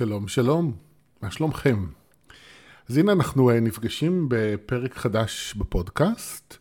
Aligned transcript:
שלום, 0.00 0.28
שלום, 0.28 0.72
מה 1.22 1.30
שלומכם? 1.30 1.86
אז 2.88 2.96
הנה 2.96 3.12
אנחנו 3.12 3.50
אה, 3.50 3.60
נפגשים 3.60 4.26
בפרק 4.28 4.94
חדש 4.94 5.54
בפודקאסט, 5.54 6.56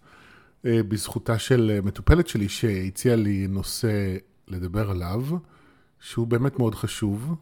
אה, 0.65 0.83
בזכותה 0.83 1.39
של 1.39 1.71
אה, 1.73 1.81
מטופלת 1.81 2.27
שלי 2.27 2.49
שהציעה 2.49 3.15
לי 3.15 3.47
נושא 3.47 4.17
לדבר 4.47 4.89
עליו, 4.91 5.21
שהוא 5.99 6.27
באמת 6.27 6.59
מאוד 6.59 6.75
חשוב, 6.75 7.35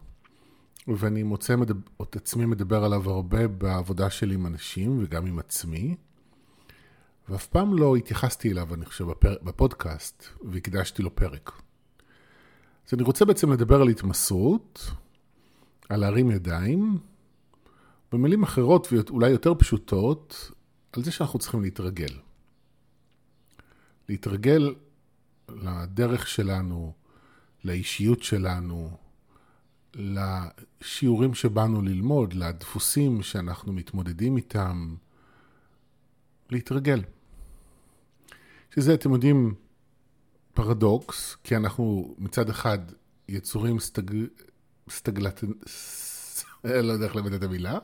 ואני 0.87 1.23
מוצא 1.23 1.55
את 2.01 2.15
עצמי 2.15 2.45
מדבר 2.45 2.83
עליו 2.83 3.09
הרבה 3.09 3.47
בעבודה 3.47 4.09
שלי 4.09 4.35
עם 4.35 4.45
אנשים 4.45 5.03
וגם 5.03 5.25
עם 5.25 5.39
עצמי, 5.39 5.95
ואף 7.29 7.47
פעם 7.47 7.77
לא 7.77 7.95
התייחסתי 7.95 8.51
אליו, 8.51 8.73
אני 8.73 8.85
חושב, 8.85 9.05
בפודקאסט, 9.21 10.23
והקדשתי 10.51 11.03
לו 11.03 11.15
פרק. 11.15 11.51
אז 12.87 12.93
אני 12.93 13.03
רוצה 13.03 13.25
בעצם 13.25 13.51
לדבר 13.51 13.81
על 13.81 13.87
התמסרות, 13.87 14.91
על 15.89 15.99
להרים 15.99 16.31
ידיים, 16.31 16.97
במילים 18.11 18.43
אחרות 18.43 18.87
ואולי 18.91 19.29
יותר 19.29 19.55
פשוטות, 19.55 20.51
על 20.91 21.03
זה 21.03 21.11
שאנחנו 21.11 21.39
צריכים 21.39 21.61
להתרגל. 21.61 22.17
להתרגל 24.09 24.75
לדרך 25.49 26.27
שלנו, 26.27 26.93
לאישיות 27.63 28.23
שלנו, 28.23 28.97
לשיעורים 29.95 31.33
שבאנו 31.33 31.81
ללמוד, 31.81 32.33
לדפוסים 32.33 33.23
שאנחנו 33.23 33.73
מתמודדים 33.73 34.37
איתם, 34.37 34.95
להתרגל. 36.49 37.03
שזה, 38.75 38.93
אתם 38.93 39.13
יודעים, 39.13 39.55
פרדוקס, 40.53 41.37
כי 41.43 41.55
אנחנו 41.55 42.15
מצד 42.17 42.49
אחד 42.49 42.79
יצורים 43.27 43.79
סטג... 43.79 44.11
סטגלט... 44.89 45.43
לא 46.63 46.93
יודע 46.93 47.05
איך 47.05 47.15
לבטא 47.15 47.35
את 47.35 47.43
המילה, 47.43 47.77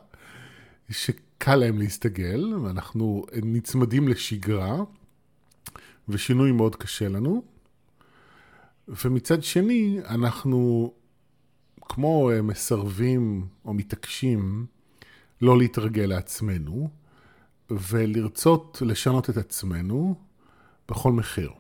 שקל 0.89 1.55
להם 1.55 1.77
להסתגל, 1.77 2.53
ואנחנו 2.63 3.25
נצמדים 3.43 4.07
לשגרה, 4.07 4.77
ושינוי 6.09 6.51
מאוד 6.51 6.75
קשה 6.75 7.09
לנו. 7.09 7.43
ומצד 8.87 9.43
שני, 9.43 9.99
אנחנו 10.05 10.93
כמו 11.81 12.31
מסרבים 12.43 13.47
או 13.65 13.73
מתעקשים 13.73 14.65
לא 15.41 15.57
להתרגל 15.57 16.05
לעצמנו, 16.05 16.89
ולרצות 17.69 18.81
לשנות 18.85 19.29
את 19.29 19.37
עצמנו 19.37 20.15
בכל 20.89 21.11
מחיר. 21.11 21.51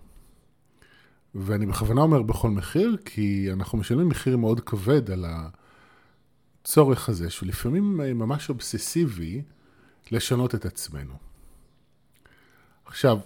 ואני 1.35 1.65
בכוונה 1.65 2.01
אומר 2.01 2.21
בכל 2.21 2.49
מחיר, 2.49 2.97
כי 3.05 3.51
אנחנו 3.53 3.77
משלמים 3.77 4.09
מחיר 4.09 4.37
מאוד 4.37 4.59
כבד 4.59 5.11
על 5.11 5.25
הצורך 6.61 7.09
הזה, 7.09 7.29
שהוא 7.29 7.47
לפעמים 7.47 7.97
ממש 7.97 8.49
אובססיבי, 8.49 9.41
לשנות 10.11 10.55
את 10.55 10.65
עצמנו. 10.65 11.13
עכשיו, 12.85 13.19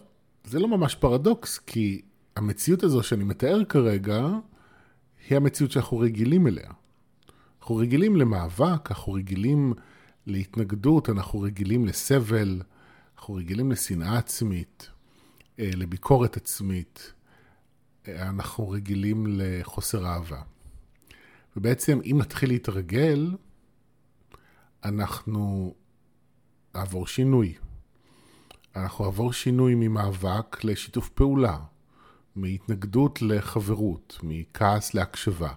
זה 0.44 0.60
לא 0.60 0.68
ממש 0.68 0.96
פרדוקס, 0.96 1.58
כי 1.58 2.02
המציאות 2.36 2.84
הזו 2.84 3.04
שאני 3.04 3.24
מתאר 3.24 3.64
כרגע, 3.70 4.28
היא 5.30 5.38
המציאות 5.38 5.72
שאנחנו 5.72 5.98
רגילים 5.98 6.48
אליה. 6.48 6.72
אנחנו 7.60 7.76
רגילים 7.76 8.16
למאבק, 8.16 8.92
אנחנו 8.92 9.14
רגילים 9.14 9.74
להתנגדות, 10.26 11.10
אנחנו 11.10 11.40
רגילים 11.42 11.86
לסבל, 11.86 12.62
אנחנו 13.18 13.34
רגילים 13.34 13.72
לשנאה 13.72 14.18
עצמית, 14.18 14.90
אה, 15.60 15.70
לביקורת 15.76 16.38
עצמית, 16.38 17.14
אנחנו 18.08 18.70
רגילים 18.70 19.26
לחוסר 19.30 20.06
אהבה. 20.06 20.42
ובעצם, 21.58 22.00
אם 22.06 22.18
נתחיל 22.22 22.50
להתרגל, 22.50 23.36
אנחנו 24.84 25.76
נעבור 26.76 27.08
שינוי. 27.08 27.54
אנחנו 28.76 29.06
נעבור 29.06 29.34
שינוי 29.34 29.76
ממאבק 29.76 30.64
לשיתוף 30.64 31.10
פעולה, 31.10 31.60
מהתנגדות 32.36 33.22
לחברות, 33.22 34.20
מכעס 34.24 34.94
להקשבה. 34.94 35.54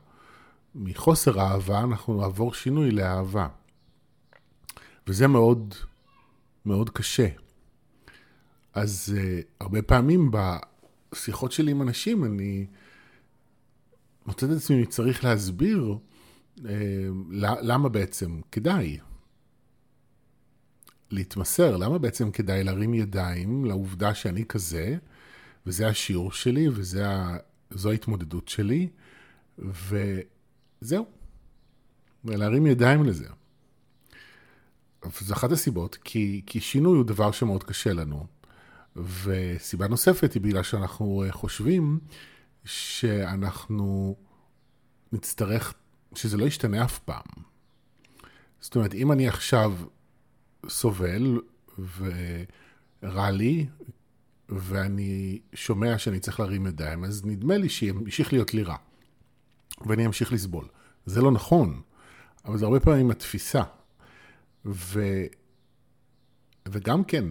מחוסר 0.75 1.41
אהבה 1.41 1.81
אנחנו 1.81 2.21
נעבור 2.21 2.55
שינוי 2.55 2.91
לאהבה. 2.91 3.49
וזה 5.07 5.27
מאוד 5.27 5.75
מאוד 6.67 6.91
קשה. 6.91 7.29
אז 8.75 9.15
uh, 9.17 9.45
הרבה 9.61 9.83
פעמים 9.83 10.31
בשיחות 11.13 11.53
שלי 11.53 11.71
עם 11.71 11.83
אנשים, 11.83 12.25
אני 12.25 12.67
מוצא 14.27 14.47
את 14.47 14.51
עצמי 14.51 14.87
צריך 14.87 15.25
להסביר 15.25 15.99
uh, 16.59 16.63
למה 17.63 17.89
בעצם 17.89 18.41
כדאי 18.53 18.99
להתמסר, 21.11 21.77
למה 21.77 21.99
בעצם 21.99 22.31
כדאי 22.31 22.65
להרים 22.65 22.95
ידיים 22.95 23.65
לעובדה 23.65 24.15
שאני 24.15 24.45
כזה, 24.45 24.97
וזה 25.67 25.89
השיעור 25.89 26.33
שלי, 26.33 26.69
וזו 26.69 27.91
ההתמודדות 27.91 28.49
שלי, 28.49 28.89
וזהו. 29.59 31.07
ולהרים 32.25 32.67
ידיים 32.67 33.05
לזה. 33.05 33.27
וזו 35.05 35.35
אחת 35.35 35.53
הסיבות, 35.53 35.99
כי, 36.05 36.43
כי 36.47 36.61
שינוי 36.61 36.97
הוא 36.97 37.05
דבר 37.05 37.33
שמאוד 37.33 37.65
קשה 37.65 37.93
לנו. 37.93 38.27
וסיבה 39.05 39.89
נוספת 39.89 40.33
היא 40.33 40.43
בגלל 40.43 40.63
שאנחנו 40.63 41.25
אה, 41.27 41.33
חושבים 41.33 41.99
שאנחנו 42.65 44.17
נצטרך, 45.13 45.75
שזה 46.15 46.37
לא 46.37 46.45
ישתנה 46.45 46.85
אף 46.85 46.99
פעם. 46.99 47.43
זאת 48.61 48.77
אומרת, 48.77 48.95
אם 48.95 49.13
אני 49.13 49.29
עכשיו 49.29 49.73
סובל 50.69 51.41
ורע 51.79 53.31
לי, 53.31 53.67
ואני 54.49 55.39
שומע 55.55 55.99
שאני 55.99 56.21
צריך 56.21 56.41
להרים 56.41 56.67
ידיים, 56.67 57.05
אז 57.05 57.25
נדמה 57.25 57.57
לי 57.57 57.69
שימשיך 57.69 58.33
להיות 58.33 58.55
לי 58.55 58.63
רע, 58.63 58.77
ואני 59.87 60.07
אמשיך 60.07 60.33
לסבול. 60.33 60.69
זה 61.07 61.23
לא 61.23 61.31
נכון, 61.31 61.83
אבל 62.45 62.59
זה 62.59 62.65
הרבה 62.65 62.81
פעמים 62.81 63.11
התפיסה. 63.11 63.63
ו... 64.67 65.01
וגם 66.69 67.05
כן, 67.05 67.25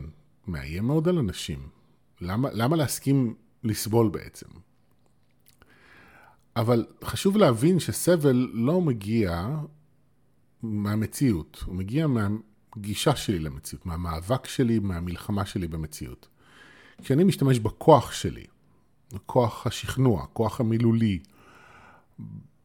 מאיים 0.51 0.87
מאוד 0.87 1.07
על 1.07 1.17
אנשים. 1.17 1.69
למה, 2.21 2.49
למה 2.53 2.75
להסכים 2.75 3.35
לסבול 3.63 4.09
בעצם? 4.09 4.47
אבל 6.55 6.85
חשוב 7.03 7.37
להבין 7.37 7.79
שסבל 7.79 8.49
לא 8.53 8.81
מגיע 8.81 9.49
מהמציאות, 10.63 11.63
הוא 11.65 11.75
מגיע 11.75 12.07
מהגישה 12.07 13.15
שלי 13.15 13.39
למציאות, 13.39 13.85
מהמאבק 13.85 14.47
שלי, 14.47 14.79
מהמלחמה 14.79 15.45
שלי 15.45 15.67
במציאות. 15.67 16.27
כשאני 17.01 17.23
משתמש 17.23 17.59
בכוח 17.59 18.11
שלי, 18.11 18.45
בכוח 19.13 19.67
השכנוע, 19.67 20.23
הכוח 20.23 20.59
המילולי, 20.59 21.19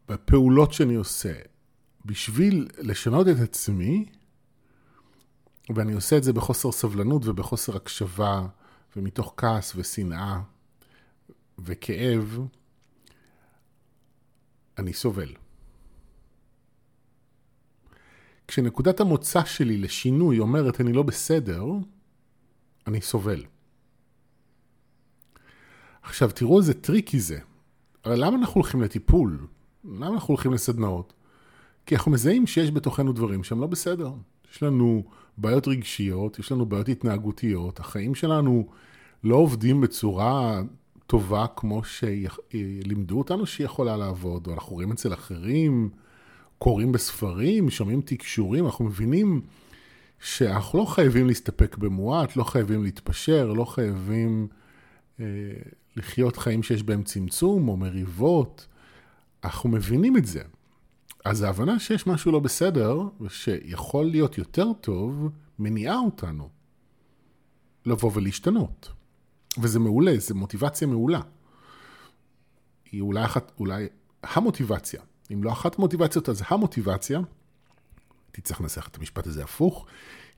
בפעולות 0.09 0.73
שאני 0.73 0.95
עושה, 0.95 1.33
בשביל 2.05 2.69
לשנות 2.79 3.29
את 3.29 3.41
עצמי, 3.41 4.07
ואני 5.71 5.93
עושה 5.93 6.17
את 6.17 6.23
זה 6.23 6.33
בחוסר 6.33 6.73
סבלנות 6.73 7.27
ובחוסר 7.27 7.77
הקשבה, 7.77 8.47
ומתוך 8.97 9.35
כעס 9.37 9.73
ושנאה 9.77 10.41
וכאב, 11.59 12.39
אני 14.79 14.93
סובל. 14.93 15.35
כשנקודת 18.49 19.01
המוצא 19.01 19.45
שלי 19.45 19.77
לשינוי 19.77 20.39
אומרת 20.39 20.81
אני 20.81 20.93
לא 20.93 21.03
בסדר, 21.03 21.65
אני 22.87 23.01
סובל. 23.01 23.45
עכשיו 26.03 26.31
תראו 26.31 26.59
איזה 26.59 26.75
tricky 26.75 27.21
זה. 27.21 27.39
הרי 28.05 28.17
למה 28.17 28.37
אנחנו 28.37 28.55
הולכים 28.55 28.83
לטיפול? 28.83 29.47
למה 29.85 30.09
אנחנו 30.09 30.35
הולכים 30.35 30.53
לסדנאות? 30.53 31.13
כי 31.87 31.95
אנחנו 31.95 32.11
מזהים 32.11 32.47
שיש 32.47 32.71
בתוכנו 32.71 33.13
דברים 33.13 33.45
שהם 33.45 33.61
לא 33.61 33.67
בסדר. 33.67 34.13
יש 34.53 34.63
לנו 34.63 35.05
בעיות 35.37 35.69
רגשיות, 35.69 36.39
יש 36.39 36.53
לנו 36.53 36.67
בעיות 36.67 36.89
התנהגותיות, 36.89 37.81
החיים 37.81 38.15
שלנו 38.15 38.69
לא 39.25 39.37
עובדים 39.37 39.81
בצורה 39.81 40.63
טובה 41.07 41.47
כמו 41.57 41.83
שלימדו 41.85 43.19
אותנו 43.19 43.47
שהיא 43.47 43.65
יכולה 43.65 43.97
לעבוד, 43.97 44.47
או 44.47 44.53
אנחנו 44.53 44.75
רואים 44.75 44.93
אצל 44.93 45.13
אחרים, 45.13 45.91
קוראים 46.59 46.93
בספרים, 46.93 47.71
שומעים 47.71 48.01
תקשורים, 48.01 48.67
אנחנו 48.67 48.85
מבינים 48.85 49.41
שאנחנו 50.21 50.79
לא 50.79 50.85
חייבים 50.85 51.27
להסתפק 51.27 51.77
במועט, 51.77 52.37
לא 52.37 52.45
חייבים 52.45 52.85
להתפשר, 52.85 53.53
לא 53.53 53.65
חייבים 53.65 54.49
אה, 55.21 55.25
לחיות 55.97 56.37
חיים 56.37 56.63
שיש 56.63 56.83
בהם 56.83 57.03
צמצום 57.03 57.69
או 57.69 57.77
מריבות. 57.77 58.67
אנחנו 59.45 59.71
מבינים 59.71 60.17
את 60.17 60.27
זה. 60.27 60.43
אז 61.25 61.43
ההבנה 61.43 61.79
שיש 61.79 62.07
משהו 62.07 62.33
לא 62.33 62.41
בסדר, 62.41 63.03
ושיכול 63.21 64.07
להיות 64.07 64.39
יותר 64.39 64.73
טוב, 64.73 65.29
מניעה 65.59 65.99
אותנו 65.99 66.49
לבוא 67.87 68.11
ולהשתנות. 68.15 68.91
וזה 69.59 69.79
מעולה, 69.79 70.19
זו 70.19 70.35
מוטיבציה 70.35 70.87
מעולה. 70.87 71.21
היא 72.93 73.01
אולי 73.01 73.25
אחת, 73.25 73.53
אולי 73.59 73.89
המוטיבציה. 74.23 75.03
אם 75.33 75.45
לא 75.45 75.53
אחת 75.53 75.79
המוטיבציות, 75.79 76.29
אז 76.29 76.43
המוטיבציה 76.49 77.21
הייתי 78.27 78.41
צריך 78.41 78.61
לנסח 78.61 78.89
את 78.89 78.97
המשפט 78.97 79.27
הזה 79.27 79.45
הפוך. 79.45 79.87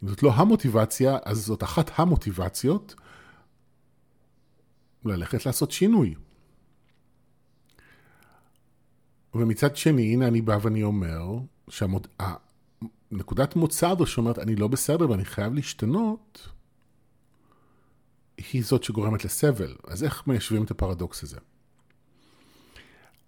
אם 0.03 0.09
זאת 0.09 0.23
לא 0.23 0.33
המוטיבציה, 0.35 1.19
אז 1.25 1.39
זאת 1.47 1.63
אחת 1.63 1.91
המוטיבציות 1.99 2.95
ללכת 5.05 5.47
לעשות 5.47 5.71
שינוי. 5.71 6.15
ומצד 9.39 9.77
שני, 9.77 10.13
הנה 10.13 10.29
אני 10.29 10.41
בא 10.41 10.59
ואני 10.63 10.83
אומר, 10.83 11.39
שהנקודת 11.69 13.57
מוצא 13.57 13.89
הזו 13.89 14.07
שאומרת, 14.07 14.39
אני 14.39 14.57
לא 14.57 14.69
בסדר 14.69 15.11
ואני 15.11 15.25
חייב 15.25 15.55
להשתנות, 15.55 16.49
היא 18.53 18.65
זאת 18.65 18.85
שגורמת 18.85 19.25
לסבל. 19.25 19.75
אז 19.87 20.05
איך 20.05 20.27
מיישבים 20.27 20.65
את 20.65 20.71
הפרדוקס 20.71 21.23
הזה? 21.23 21.37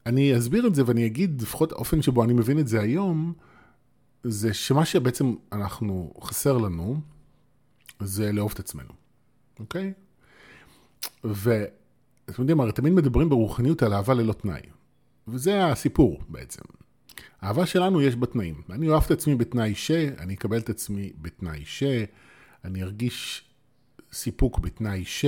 אני 0.06 0.38
אסביר 0.38 0.66
את 0.66 0.74
זה 0.74 0.82
ואני 0.86 1.06
אגיד, 1.06 1.42
לפחות 1.42 1.72
האופן 1.72 2.02
שבו 2.02 2.24
אני 2.24 2.32
מבין 2.32 2.58
את 2.58 2.68
זה 2.68 2.80
היום, 2.80 3.32
זה 4.24 4.54
שמה 4.54 4.84
שבעצם 4.84 5.34
אנחנו, 5.52 6.14
חסר 6.22 6.58
לנו, 6.58 7.00
זה 8.00 8.32
לאהוב 8.32 8.52
את 8.54 8.58
עצמנו, 8.58 8.92
אוקיי? 9.60 9.92
ואתם 11.24 12.42
יודעים, 12.42 12.60
הרי 12.60 12.72
תמיד 12.72 12.92
מדברים 12.92 13.28
ברוחניות 13.28 13.82
על 13.82 13.92
אהבה 13.92 14.14
ללא 14.14 14.32
תנאי. 14.32 14.60
וזה 15.30 15.66
הסיפור 15.66 16.22
בעצם. 16.28 16.62
האהבה 17.40 17.66
שלנו 17.66 18.02
יש 18.02 18.16
בתנאים. 18.16 18.62
אני 18.70 18.88
אוהב 18.88 19.02
את 19.04 19.10
עצמי 19.10 19.34
בתנאי 19.34 19.74
ש, 19.74 19.90
אני 19.90 20.34
אקבל 20.34 20.58
את 20.58 20.70
עצמי 20.70 21.12
בתנאי 21.20 21.64
ש, 21.64 21.82
אני 22.64 22.82
ארגיש 22.82 23.44
סיפוק 24.12 24.58
בתנאי 24.58 25.04
ש, 25.04 25.24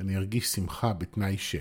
אני 0.00 0.16
ארגיש 0.16 0.46
שמחה 0.48 0.92
בתנאי 0.92 1.38
ש. 1.38 1.56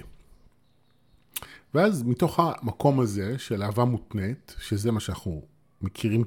ואז 1.73 2.03
מתוך 2.03 2.39
המקום 2.39 2.99
הזה 2.99 3.39
של 3.39 3.63
אהבה 3.63 3.85
מותנית, 3.85 4.55
שזה 4.59 4.91
מה 4.91 4.99
שאנחנו 4.99 5.41
מכירים 5.81 6.23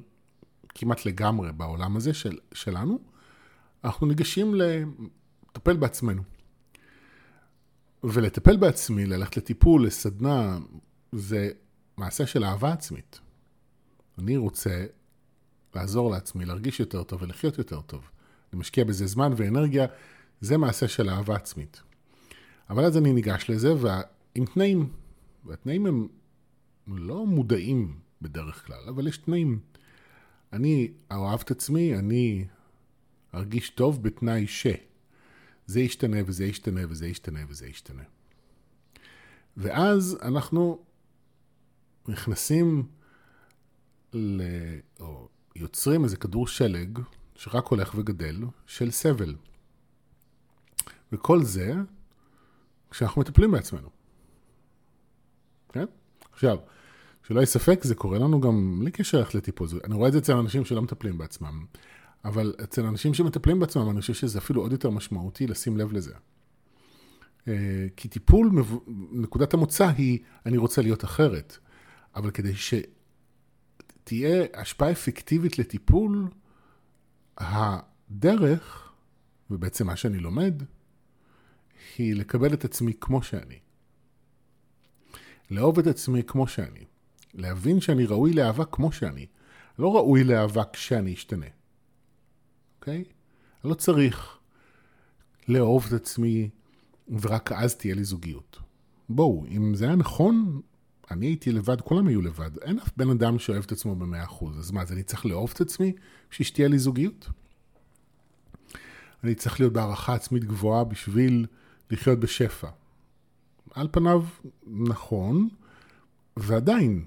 כמעט 0.68 1.06
לגמרי 1.06 1.52
בעולם 1.52 1.96
הזה 1.96 2.14
של, 2.14 2.38
שלנו, 2.52 2.98
אנחנו 3.84 4.06
ניגשים 4.06 4.54
לטפל 4.54 5.76
בעצמנו. 5.76 6.22
ולטפל 8.04 8.56
בעצמי, 8.56 9.06
ללכת 9.06 9.36
לטיפול, 9.36 9.86
לסדנה, 9.86 10.58
זה 11.14 11.50
מעשה 11.96 12.26
של 12.26 12.44
אהבה 12.44 12.72
עצמית. 12.72 13.20
אני 14.18 14.36
רוצה 14.36 14.86
לעזור 15.74 16.10
לעצמי, 16.10 16.44
להרגיש 16.44 16.80
יותר 16.80 17.02
טוב 17.02 17.22
ולחיות 17.22 17.58
יותר 17.58 17.80
טוב. 17.80 18.10
אני 18.52 18.60
משקיע 18.60 18.84
בזה 18.84 19.06
זמן 19.06 19.32
ואנרגיה, 19.36 19.86
זה 20.40 20.56
מעשה 20.58 20.88
של 20.88 21.08
אהבה 21.08 21.36
עצמית. 21.36 21.82
אבל 22.70 22.84
אז 22.84 22.96
אני 22.96 23.12
ניגש 23.12 23.50
לזה 23.50 23.74
ועם 23.74 24.44
תנאים, 24.46 24.88
והתנאים 25.44 25.86
הם 25.86 26.08
לא 26.86 27.26
מודעים 27.26 27.98
בדרך 28.22 28.66
כלל, 28.66 28.88
אבל 28.88 29.06
יש 29.06 29.18
תנאים. 29.18 29.60
אני 30.52 30.92
אוהב 31.10 31.40
את 31.40 31.50
עצמי, 31.50 31.98
אני 31.98 32.46
ארגיש 33.34 33.70
טוב 33.70 34.02
בתנאי 34.02 34.46
ש. 34.46 34.66
זה 35.66 35.80
ישתנה 35.80 36.16
וזה 36.26 36.44
ישתנה 36.44 36.80
וזה 36.88 37.06
ישתנה 37.06 37.40
וזה 37.48 37.66
ישתנה. 37.66 38.02
ואז 39.56 40.18
אנחנו 40.22 40.84
נכנסים 42.08 42.82
ל... 44.12 44.42
או 45.00 45.28
יוצרים 45.56 46.04
איזה 46.04 46.16
כדור 46.16 46.46
שלג 46.46 46.98
שרק 47.34 47.66
הולך 47.66 47.94
וגדל 47.96 48.36
של 48.66 48.90
סבל. 48.90 49.34
וכל 51.12 51.42
זה 51.42 51.74
כשאנחנו 52.90 53.20
מטפלים 53.20 53.50
בעצמנו. 53.50 53.88
כן? 55.72 55.84
עכשיו, 56.32 56.58
שלא 57.22 57.38
יהיה 57.38 57.46
ספק, 57.46 57.80
זה 57.82 57.94
קורה 57.94 58.18
לנו 58.18 58.40
גם 58.40 58.80
בלי 58.80 58.90
קשר 58.90 59.18
ללכת 59.18 59.34
לטיפול. 59.34 59.68
אני 59.84 59.94
רואה 59.94 60.08
את 60.08 60.12
זה 60.12 60.18
אצל 60.18 60.32
אנשים 60.32 60.64
שלא 60.64 60.82
מטפלים 60.82 61.18
בעצמם, 61.18 61.64
אבל 62.24 62.54
אצל 62.64 62.86
אנשים 62.86 63.14
שמטפלים 63.14 63.60
בעצמם, 63.60 63.90
אני 63.90 64.00
חושב 64.00 64.14
שזה 64.14 64.38
אפילו 64.38 64.62
עוד 64.62 64.72
יותר 64.72 64.90
משמעותי 64.90 65.46
לשים 65.46 65.76
לב 65.76 65.92
לזה. 65.92 66.14
אה, 67.48 67.86
כי 67.96 68.08
טיפול, 68.08 68.50
נקודת 69.12 69.54
המוצא 69.54 69.88
היא, 69.88 70.18
אני 70.46 70.56
רוצה 70.56 70.82
להיות 70.82 71.04
אחרת. 71.04 71.58
אבל 72.16 72.30
כדי 72.30 72.52
שתהיה 72.56 74.44
השפעה 74.54 74.90
אפקטיבית 74.90 75.58
לטיפול, 75.58 76.28
הדרך, 77.38 78.92
ובעצם 79.50 79.86
מה 79.86 79.96
שאני 79.96 80.18
לומד, 80.18 80.62
היא 81.98 82.14
לקבל 82.14 82.54
את 82.54 82.64
עצמי 82.64 82.92
כמו 83.00 83.22
שאני. 83.22 83.58
לאהוב 85.50 85.78
את 85.78 85.86
עצמי 85.86 86.22
כמו 86.22 86.46
שאני. 86.46 86.84
להבין 87.34 87.80
שאני 87.80 88.06
ראוי 88.06 88.32
לאהבה 88.32 88.64
כמו 88.64 88.92
שאני. 88.92 89.26
לא 89.78 89.96
ראוי 89.96 90.24
לאהבה 90.24 90.62
כשאני 90.72 91.14
אשתנה. 91.14 91.46
אוקיי? 92.76 93.04
אני 93.64 93.70
לא 93.70 93.74
צריך 93.74 94.38
לאהוב 95.48 95.84
את 95.88 95.92
עצמי 95.92 96.50
ורק 97.08 97.52
אז 97.52 97.76
תהיה 97.76 97.94
לי 97.94 98.04
זוגיות. 98.04 98.58
בואו, 99.08 99.44
אם 99.48 99.74
זה 99.74 99.84
היה 99.84 99.96
נכון, 99.96 100.60
אני 101.10 101.26
הייתי 101.26 101.52
לבד, 101.52 101.80
כולם 101.80 102.06
היו 102.06 102.22
לבד. 102.22 102.58
אין 102.58 102.78
אף 102.78 102.90
בן 102.96 103.10
אדם 103.10 103.38
שאוהב 103.38 103.64
את 103.64 103.72
עצמו 103.72 103.96
במאה 103.96 104.24
אחוז. 104.24 104.58
אז 104.58 104.70
מה, 104.70 104.82
אז 104.82 104.92
אני 104.92 105.02
צריך 105.02 105.26
לאהוב 105.26 105.50
את 105.54 105.60
עצמי 105.60 105.92
בשביל 106.30 106.46
שתהיה 106.46 106.68
לי 106.68 106.78
זוגיות? 106.78 107.28
אני 109.24 109.34
צריך 109.34 109.60
להיות 109.60 109.72
בהערכה 109.72 110.14
עצמית 110.14 110.44
גבוהה 110.44 110.84
בשביל 110.84 111.46
לחיות 111.90 112.20
בשפע. 112.20 112.68
על 113.74 113.88
פניו, 113.92 114.24
נכון, 114.66 115.48
ועדיין, 116.36 117.04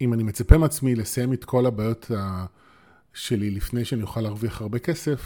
אם 0.00 0.12
אני 0.12 0.22
מצפה 0.22 0.58
מעצמי 0.58 0.94
לסיים 0.94 1.32
את 1.32 1.44
כל 1.44 1.66
הבעיות 1.66 2.10
שלי 3.14 3.50
לפני 3.50 3.84
שאני 3.84 4.02
אוכל 4.02 4.20
להרוויח 4.20 4.60
הרבה 4.60 4.78
כסף, 4.78 5.22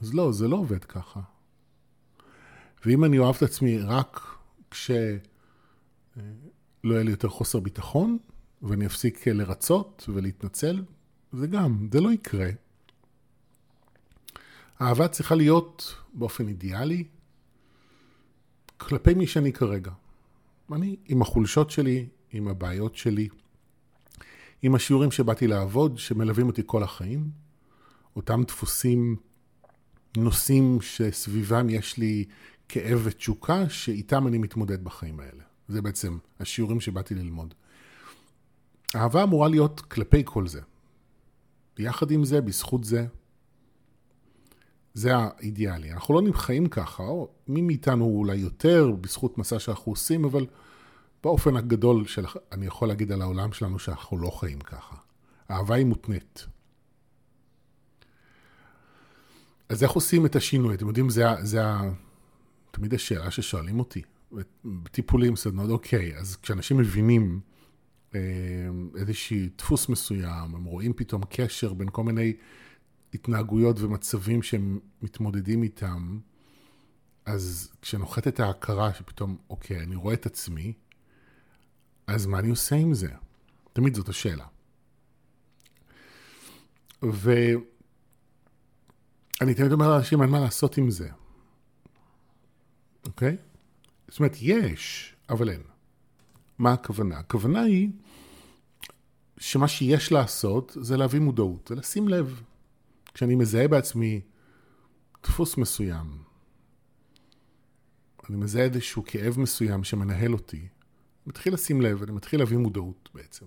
אז 0.00 0.14
לא, 0.14 0.32
זה 0.32 0.48
לא 0.48 0.56
עובד 0.56 0.84
ככה. 0.84 1.20
ואם 2.84 3.04
אני 3.04 3.18
אוהב 3.18 3.34
את 3.34 3.42
עצמי 3.42 3.78
רק 3.78 4.20
כש... 4.70 4.90
לא 6.86 6.94
יהיה 6.94 7.04
לי 7.04 7.10
יותר 7.10 7.28
חוסר 7.28 7.60
ביטחון, 7.60 8.18
ואני 8.62 8.86
אפסיק 8.86 9.26
לרצות 9.26 10.04
ולהתנצל, 10.08 10.84
זה 11.32 11.46
גם, 11.46 11.88
זה 11.92 12.00
לא 12.00 12.12
יקרה. 12.12 12.48
אהבה 14.80 15.08
צריכה 15.08 15.34
להיות 15.34 15.94
באופן 16.14 16.48
אידיאלי 16.48 17.04
כלפי 18.76 19.14
מי 19.14 19.26
שאני 19.26 19.52
כרגע. 19.52 19.90
אני 20.72 20.96
עם 21.06 21.22
החולשות 21.22 21.70
שלי, 21.70 22.06
עם 22.32 22.48
הבעיות 22.48 22.96
שלי, 22.96 23.28
עם 24.62 24.74
השיעורים 24.74 25.10
שבאתי 25.10 25.46
לעבוד, 25.46 25.98
שמלווים 25.98 26.46
אותי 26.46 26.62
כל 26.66 26.82
החיים, 26.82 27.30
אותם 28.16 28.42
דפוסים, 28.42 29.16
נושאים 30.16 30.78
שסביבם 30.80 31.70
יש 31.70 31.98
לי 31.98 32.24
כאב 32.68 33.00
ותשוקה, 33.04 33.68
שאיתם 33.68 34.26
אני 34.26 34.38
מתמודד 34.38 34.84
בחיים 34.84 35.20
האלה. 35.20 35.45
זה 35.68 35.82
בעצם 35.82 36.18
השיעורים 36.40 36.80
שבאתי 36.80 37.14
ללמוד. 37.14 37.54
אהבה 38.96 39.22
אמורה 39.22 39.48
להיות 39.48 39.80
כלפי 39.80 40.22
כל 40.24 40.48
זה. 40.48 40.60
יחד 41.78 42.10
עם 42.10 42.24
זה, 42.24 42.40
בזכות 42.40 42.84
זה, 42.84 43.06
זה 44.94 45.16
האידיאלי. 45.16 45.92
אנחנו 45.92 46.14
לא 46.14 46.22
נמחאים 46.22 46.66
ככה, 46.66 47.02
או 47.02 47.28
מי 47.48 47.62
מאיתנו 47.62 48.04
אולי 48.04 48.36
יותר 48.36 48.90
בזכות 49.00 49.38
מסע 49.38 49.58
שאנחנו 49.58 49.92
עושים, 49.92 50.24
אבל 50.24 50.46
באופן 51.22 51.56
הגדול 51.56 52.06
של, 52.06 52.26
אני 52.52 52.66
יכול 52.66 52.88
להגיד 52.88 53.12
על 53.12 53.22
העולם 53.22 53.52
שלנו 53.52 53.78
שאנחנו 53.78 54.18
לא 54.18 54.30
חיים 54.30 54.60
ככה. 54.60 54.96
אהבה 55.50 55.74
היא 55.74 55.86
מותנית. 55.86 56.46
אז 59.68 59.82
איך 59.82 59.92
עושים 59.92 60.26
את 60.26 60.36
השינוי? 60.36 60.74
אתם 60.74 60.88
יודעים, 60.88 61.10
זה, 61.10 61.24
זה 61.42 61.62
תמיד 62.70 62.94
השאלה 62.94 63.30
ששואלים 63.30 63.78
אותי. 63.78 64.02
בטיפולים, 64.64 65.36
סדנות, 65.36 65.70
אוקיי, 65.70 66.16
אז 66.16 66.36
כשאנשים 66.36 66.76
מבינים 66.76 67.40
אה, 68.14 68.20
איזשהי 68.96 69.48
דפוס 69.58 69.88
מסוים, 69.88 70.54
הם 70.54 70.64
רואים 70.64 70.92
פתאום 70.92 71.22
קשר 71.30 71.74
בין 71.74 71.88
כל 71.92 72.04
מיני 72.04 72.32
התנהגויות 73.14 73.80
ומצבים 73.80 74.42
שהם 74.42 74.78
מתמודדים 75.02 75.62
איתם, 75.62 76.18
אז 77.26 77.72
כשנוחתת 77.82 78.40
ההכרה 78.40 78.94
שפתאום, 78.94 79.36
אוקיי, 79.50 79.80
אני 79.80 79.96
רואה 79.96 80.14
את 80.14 80.26
עצמי, 80.26 80.72
אז 82.06 82.26
מה 82.26 82.38
אני 82.38 82.50
עושה 82.50 82.76
עם 82.76 82.94
זה? 82.94 83.08
תמיד 83.72 83.94
זאת 83.94 84.08
השאלה. 84.08 84.46
ואני 87.02 87.54
תמיד 89.54 89.72
אומר 89.72 89.88
לאנשים, 89.88 90.22
אין 90.22 90.30
מה 90.30 90.40
לעשות 90.40 90.78
עם 90.78 90.90
זה, 90.90 91.08
אוקיי? 93.06 93.36
זאת 94.08 94.18
אומרת, 94.18 94.36
יש, 94.40 95.14
אבל 95.28 95.50
אין. 95.50 95.62
מה 96.58 96.72
הכוונה? 96.72 97.18
הכוונה 97.18 97.60
היא 97.60 97.90
שמה 99.38 99.68
שיש 99.68 100.12
לעשות 100.12 100.76
זה 100.80 100.96
להביא 100.96 101.20
מודעות, 101.20 101.66
זה 101.68 101.74
לשים 101.74 102.08
לב. 102.08 102.42
כשאני 103.14 103.34
מזהה 103.34 103.68
בעצמי 103.68 104.20
דפוס 105.22 105.56
מסוים, 105.56 106.18
אני 108.28 108.36
מזהה 108.36 108.64
איזשהו 108.64 109.02
כאב 109.06 109.40
מסוים 109.40 109.84
שמנהל 109.84 110.32
אותי, 110.32 110.68
מתחיל 111.26 111.54
לשים 111.54 111.80
לב, 111.80 112.02
אני 112.02 112.12
מתחיל 112.12 112.40
להביא 112.40 112.58
מודעות 112.58 113.10
בעצם. 113.14 113.46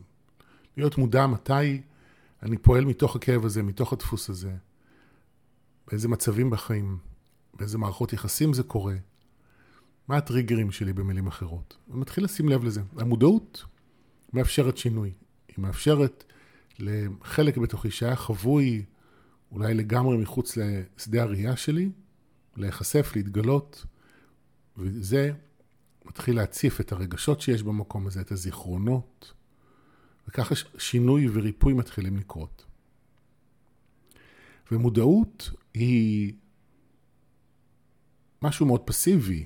להיות 0.78 0.98
מודע 0.98 1.28
מתי 1.28 1.82
אני 2.44 2.58
פועל 2.58 2.86
מתוך 2.86 3.16
הכאב 3.16 3.46
הזה, 3.46 3.64
מתוך 3.64 3.94
הדפוס 3.94 4.30
הזה. 4.30 4.56
באיזה 5.88 6.08
מצבים 6.08 6.50
בחיים, 6.50 6.98
באיזה 7.54 7.78
מערכות 7.78 8.14
יחסים 8.14 8.54
זה 8.54 8.64
קורה. 8.64 8.96
מה 10.10 10.18
הטריגרים 10.18 10.72
שלי 10.72 10.94
במילים 10.94 11.28
אחרות? 11.28 11.78
ומתחיל 11.90 12.24
לשים 12.24 12.50
לב 12.50 12.64
לזה. 12.64 12.82
המודעות 12.98 13.66
מאפשרת 14.34 14.78
שינוי. 14.78 15.14
היא 15.48 15.56
מאפשרת 15.58 16.24
לחלק 16.80 17.58
בתוכי 17.58 17.92
שהיה 17.92 18.16
חבוי 18.16 18.86
אולי 19.52 19.74
לגמרי 19.74 20.18
מחוץ 20.18 20.58
לשדה 20.58 21.24
הראייה 21.24 21.56
שלי, 21.56 21.90
להיחשף, 22.58 23.12
להתגלות, 23.16 23.86
וזה 24.78 25.32
מתחיל 26.06 26.36
להציף 26.36 26.82
את 26.82 26.92
הרגשות 26.92 27.42
שיש 27.42 27.64
במקום 27.64 28.08
הזה, 28.08 28.22
את 28.22 28.32
הזיכרונות, 28.32 29.34
וככה 30.28 30.56
שינוי 30.78 31.28
וריפוי 31.34 31.74
מתחילים 31.74 32.18
לקרות. 32.18 32.66
ומודעות 34.72 35.52
היא 35.74 36.34
משהו 38.42 38.66
מאוד 38.66 38.82
פסיבי, 38.86 39.46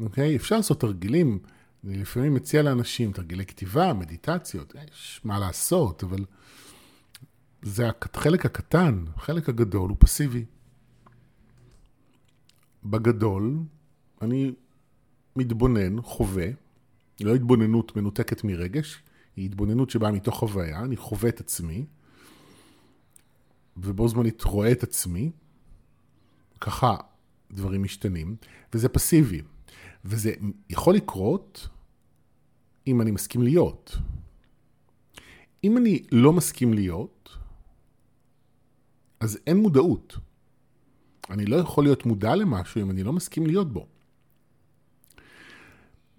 אוקיי? 0.00 0.36
אפשר 0.36 0.56
לעשות 0.56 0.80
תרגילים, 0.80 1.38
אני 1.84 1.98
לפעמים 1.98 2.34
מציע 2.34 2.62
לאנשים 2.62 3.12
תרגילי 3.12 3.46
כתיבה, 3.46 3.92
מדיטציות, 3.92 4.74
יש 4.94 5.20
מה 5.24 5.38
לעשות, 5.38 6.04
אבל 6.04 6.24
זה 7.62 7.88
החלק 7.88 8.46
הקטן, 8.46 9.04
החלק 9.16 9.48
הגדול 9.48 9.90
הוא 9.90 9.96
פסיבי. 10.00 10.44
בגדול, 12.84 13.58
אני 14.22 14.52
מתבונן, 15.36 16.02
חווה, 16.02 16.46
לא 17.20 17.34
התבוננות 17.34 17.96
מנותקת 17.96 18.44
מרגש, 18.44 19.02
היא 19.36 19.44
התבוננות 19.44 19.90
שבאה 19.90 20.12
מתוך 20.12 20.38
חוויה, 20.38 20.80
אני 20.80 20.96
חווה 20.96 21.28
את 21.28 21.40
עצמי, 21.40 21.86
ובו 23.76 24.08
זמנית 24.08 24.44
רואה 24.44 24.72
את 24.72 24.82
עצמי, 24.82 25.30
ככה 26.60 26.96
דברים 27.50 27.82
משתנים, 27.82 28.36
וזה 28.74 28.88
פסיבי. 28.88 29.42
וזה 30.04 30.32
יכול 30.70 30.94
לקרות 30.94 31.68
אם 32.86 33.00
אני 33.00 33.10
מסכים 33.10 33.42
להיות. 33.42 33.96
אם 35.64 35.76
אני 35.76 36.02
לא 36.12 36.32
מסכים 36.32 36.74
להיות, 36.74 37.36
אז 39.20 39.38
אין 39.46 39.56
מודעות. 39.56 40.16
אני 41.30 41.46
לא 41.46 41.56
יכול 41.56 41.84
להיות 41.84 42.06
מודע 42.06 42.36
למשהו 42.36 42.80
אם 42.80 42.90
אני 42.90 43.02
לא 43.02 43.12
מסכים 43.12 43.46
להיות 43.46 43.72
בו. 43.72 43.86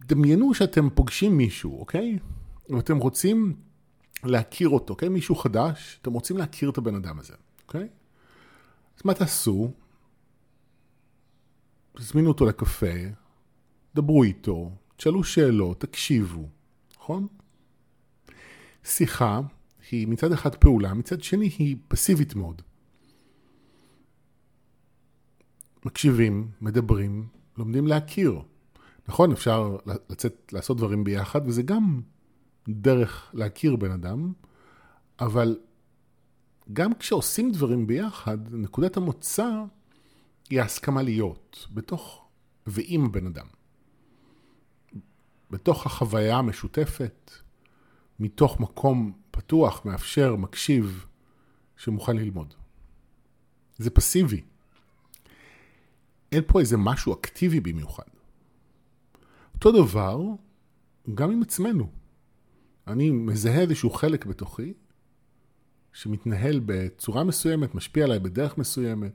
דמיינו 0.06 0.54
שאתם 0.54 0.90
פוגשים 0.90 1.38
מישהו, 1.38 1.80
אוקיי? 1.80 2.20
ואתם 2.70 2.98
רוצים 2.98 3.56
להכיר 4.24 4.70
אותו, 4.70 4.94
אוקיי? 4.94 5.10
מישהו 5.10 5.36
חדש, 5.36 6.00
אתם 6.02 6.14
רוצים 6.14 6.38
להכיר 6.38 6.70
את 6.70 6.78
הבן 6.78 6.96
אדם 6.96 7.20
הזה, 7.20 7.34
אוקיי? 7.68 7.88
אז 8.98 9.02
מה 9.06 9.14
תעשו? 9.14 9.72
תזמינו 11.98 12.28
אותו 12.30 12.46
לקפה, 12.46 12.88
דברו 13.96 14.24
איתו, 14.24 14.72
תשאלו 14.98 15.24
שאלות, 15.24 15.80
תקשיבו, 15.80 16.50
נכון? 16.98 17.28
שיחה 18.84 19.42
היא 19.92 20.08
מצד 20.08 20.32
אחד 20.32 20.56
פעולה, 20.56 20.94
מצד 20.94 21.24
שני 21.24 21.50
היא 21.58 21.78
פסיבית 21.88 22.36
מאוד. 22.36 22.62
מקשיבים, 25.86 26.52
מדברים, 26.62 27.28
לומדים 27.58 27.88
להכיר. 27.88 28.42
נכון, 29.08 29.32
אפשר 29.32 29.78
לצאת, 30.10 30.54
לעשות 30.54 30.78
דברים 30.78 31.04
ביחד, 31.04 31.42
וזה 31.48 31.62
גם 31.62 32.02
דרך 32.70 33.32
להכיר 33.34 33.76
בן 33.76 33.92
אדם, 33.92 34.34
אבל 35.20 35.60
גם 36.74 36.94
כשעושים 36.94 37.52
דברים 37.52 37.88
ביחד, 37.88 38.54
נקודת 38.54 38.98
המוצא 38.98 39.64
היא 40.50 40.62
ההסכמה 40.62 41.02
להיות 41.02 41.68
בתוך 41.74 42.28
ועם 42.68 43.12
בן 43.12 43.28
אדם. 43.28 43.46
בתוך 45.54 45.86
החוויה 45.86 46.38
המשותפת, 46.38 47.32
מתוך 48.20 48.60
מקום 48.60 49.12
פתוח, 49.32 49.86
מאפשר, 49.86 50.36
מקשיב, 50.36 51.06
שמוכן 51.78 52.18
ללמוד. 52.18 52.54
זה 53.78 53.90
פסיבי. 53.90 54.42
אין 56.32 56.44
פה 56.48 56.60
איזה 56.60 56.78
משהו 56.78 57.14
אקטיבי 57.14 57.60
במיוחד. 57.60 58.04
אותו 59.56 59.72
דבר 59.72 60.20
גם 61.14 61.32
עם 61.32 61.42
עצמנו. 61.42 61.90
אני 62.88 63.12
מזהה 63.12 63.62
איזשהו 63.62 63.90
חלק 63.90 64.26
בתוכי 64.26 64.74
שמתנהל 65.94 66.62
בצורה 66.66 67.24
מסוימת, 67.24 67.76
משפיע 67.76 68.04
עליי 68.04 68.20
בדרך 68.20 68.58
מסוימת. 68.58 69.14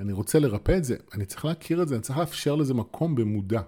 אני 0.00 0.12
רוצה 0.12 0.38
לרפא 0.38 0.76
את 0.76 0.84
זה, 0.84 0.96
אני 1.14 1.26
צריך 1.26 1.44
להכיר 1.44 1.82
את 1.82 1.88
זה, 1.88 1.94
אני 1.94 2.02
צריך 2.02 2.18
לאפשר 2.18 2.54
לזה 2.54 2.74
מקום 2.74 3.14
במודע. 3.14 3.62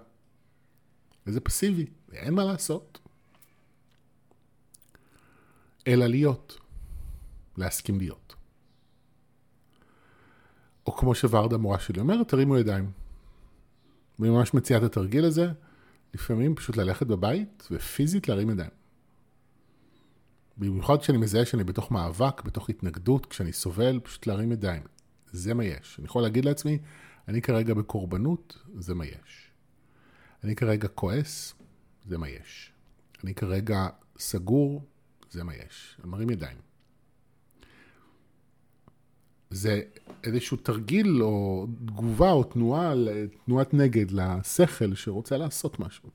וזה 1.27 1.39
פסיבי, 1.39 1.85
אין 2.11 2.33
מה 2.33 2.43
לעשות. 2.43 2.99
אלא 5.87 6.05
להיות, 6.05 6.59
להסכים 7.57 7.97
להיות. 7.97 8.35
או 10.85 10.97
כמו 10.97 11.15
שוורדה 11.15 11.55
המורה 11.55 11.79
שלי 11.79 11.99
אומרת, 11.99 12.27
תרימו 12.27 12.57
ידיים. 12.57 12.91
אני 14.19 14.29
ממש 14.29 14.53
מציעה 14.53 14.79
את 14.79 14.83
התרגיל 14.83 15.25
הזה, 15.25 15.51
לפעמים 16.13 16.55
פשוט 16.55 16.77
ללכת 16.77 17.07
בבית 17.07 17.67
ופיזית 17.71 18.27
להרים 18.27 18.49
ידיים. 18.49 18.69
במיוחד 20.57 20.97
כשאני 21.01 21.17
מזהה 21.17 21.45
שאני 21.45 21.63
בתוך 21.63 21.91
מאבק, 21.91 22.41
בתוך 22.41 22.69
התנגדות, 22.69 23.25
כשאני 23.25 23.53
סובל, 23.53 23.99
פשוט 24.03 24.27
להרים 24.27 24.51
ידיים. 24.51 24.83
זה 25.31 25.53
מה 25.53 25.65
יש. 25.65 25.95
אני 25.99 26.05
יכול 26.05 26.21
להגיד 26.21 26.45
לעצמי, 26.45 26.79
אני 27.27 27.41
כרגע 27.41 27.73
בקורבנות, 27.73 28.57
זה 28.77 28.95
מה 28.95 29.05
יש. 29.05 29.52
אני 30.43 30.55
כרגע 30.55 30.87
כועס, 30.87 31.53
זה 32.05 32.17
מה 32.17 32.29
יש. 32.29 32.71
אני 33.23 33.33
כרגע 33.33 33.87
סגור, 34.17 34.83
זה 35.31 35.43
מה 35.43 35.55
יש. 35.55 35.97
אני 35.99 36.11
מרים 36.11 36.29
ידיים. 36.29 36.57
זה 39.49 39.81
איזשהו 40.23 40.57
תרגיל 40.57 41.23
או 41.23 41.67
תגובה 41.85 42.31
או 42.31 42.43
תנועה, 42.43 42.93
תנועת 43.45 43.73
נגד 43.73 44.11
לשכל 44.11 44.95
שרוצה 44.95 45.37
לעשות 45.37 45.79
משהו. 45.79 46.09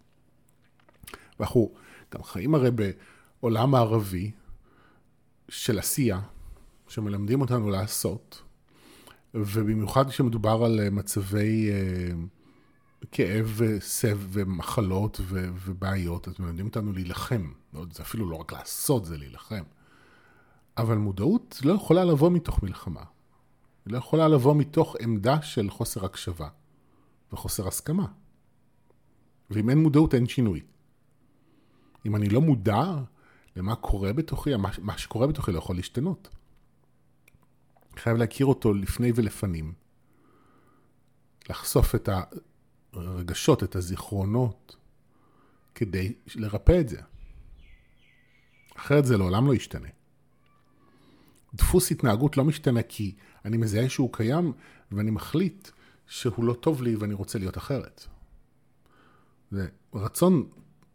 ואנחנו 1.38 1.72
גם 2.14 2.22
חיים 2.22 2.54
הרי 2.54 2.70
בעולם 3.40 3.74
הערבי 3.74 4.30
של 5.48 5.78
עשייה, 5.78 6.20
שמלמדים 6.88 7.40
אותנו 7.40 7.70
לעשות, 7.70 8.42
ובמיוחד 9.34 10.08
כשמדובר 10.08 10.64
על 10.64 10.90
מצבי 10.90 11.70
אה, 11.70 12.12
כאב 13.12 13.52
וסב 13.56 14.18
ומחלות 14.28 15.20
ובעיות, 15.30 16.28
אז 16.28 16.34
מלמדים 16.38 16.66
אותנו 16.66 16.92
להילחם. 16.92 17.52
זה 17.92 18.02
אפילו 18.02 18.30
לא 18.30 18.36
רק 18.36 18.52
לעשות, 18.52 19.04
זה 19.04 19.16
להילחם. 19.16 19.62
אבל 20.76 20.96
מודעות 20.96 21.58
לא 21.64 21.72
יכולה 21.72 22.04
לבוא 22.04 22.30
מתוך 22.30 22.62
מלחמה. 22.62 23.02
היא 23.86 23.92
לא 23.92 23.98
יכולה 23.98 24.28
לבוא 24.28 24.54
מתוך 24.54 24.96
עמדה 25.00 25.42
של 25.42 25.70
חוסר 25.70 26.04
הקשבה 26.04 26.48
וחוסר 27.32 27.68
הסכמה. 27.68 28.06
ואם 29.50 29.70
אין 29.70 29.78
מודעות, 29.78 30.14
אין 30.14 30.26
שינוי. 30.26 30.60
אם 32.06 32.16
אני 32.16 32.28
לא 32.28 32.40
מודע 32.40 32.84
למה 33.56 33.76
קורה 33.76 34.12
בתוכי, 34.12 34.50
מה 34.82 34.98
שקורה 34.98 35.26
בתוכי 35.26 35.52
לא 35.52 35.58
יכול 35.58 35.76
להשתנות. 35.76 36.28
חייב 37.96 38.16
להכיר 38.16 38.46
אותו 38.46 38.74
לפני 38.74 39.12
ולפנים. 39.14 39.72
לחשוף 41.50 41.94
את 41.94 42.08
הרגשות, 43.06 43.62
את 43.62 43.76
הזיכרונות, 43.76 44.76
כדי 45.74 46.12
לרפא 46.34 46.80
את 46.80 46.88
זה. 46.88 47.00
אחרת 48.76 49.06
זה 49.06 49.16
לעולם 49.16 49.46
לא 49.46 49.54
ישתנה. 49.54 49.88
דפוס 51.54 51.90
התנהגות 51.90 52.36
לא 52.36 52.44
משתנה 52.44 52.82
כי 52.82 53.14
אני 53.44 53.56
מזהה 53.56 53.88
שהוא 53.88 54.12
קיים 54.12 54.52
ואני 54.92 55.10
מחליט 55.10 55.68
שהוא 56.06 56.44
לא 56.44 56.52
טוב 56.52 56.82
לי 56.82 56.96
ואני 56.96 57.14
רוצה 57.14 57.38
להיות 57.38 57.58
אחרת. 57.58 58.06
זה 59.50 59.68
רצון 59.94 60.48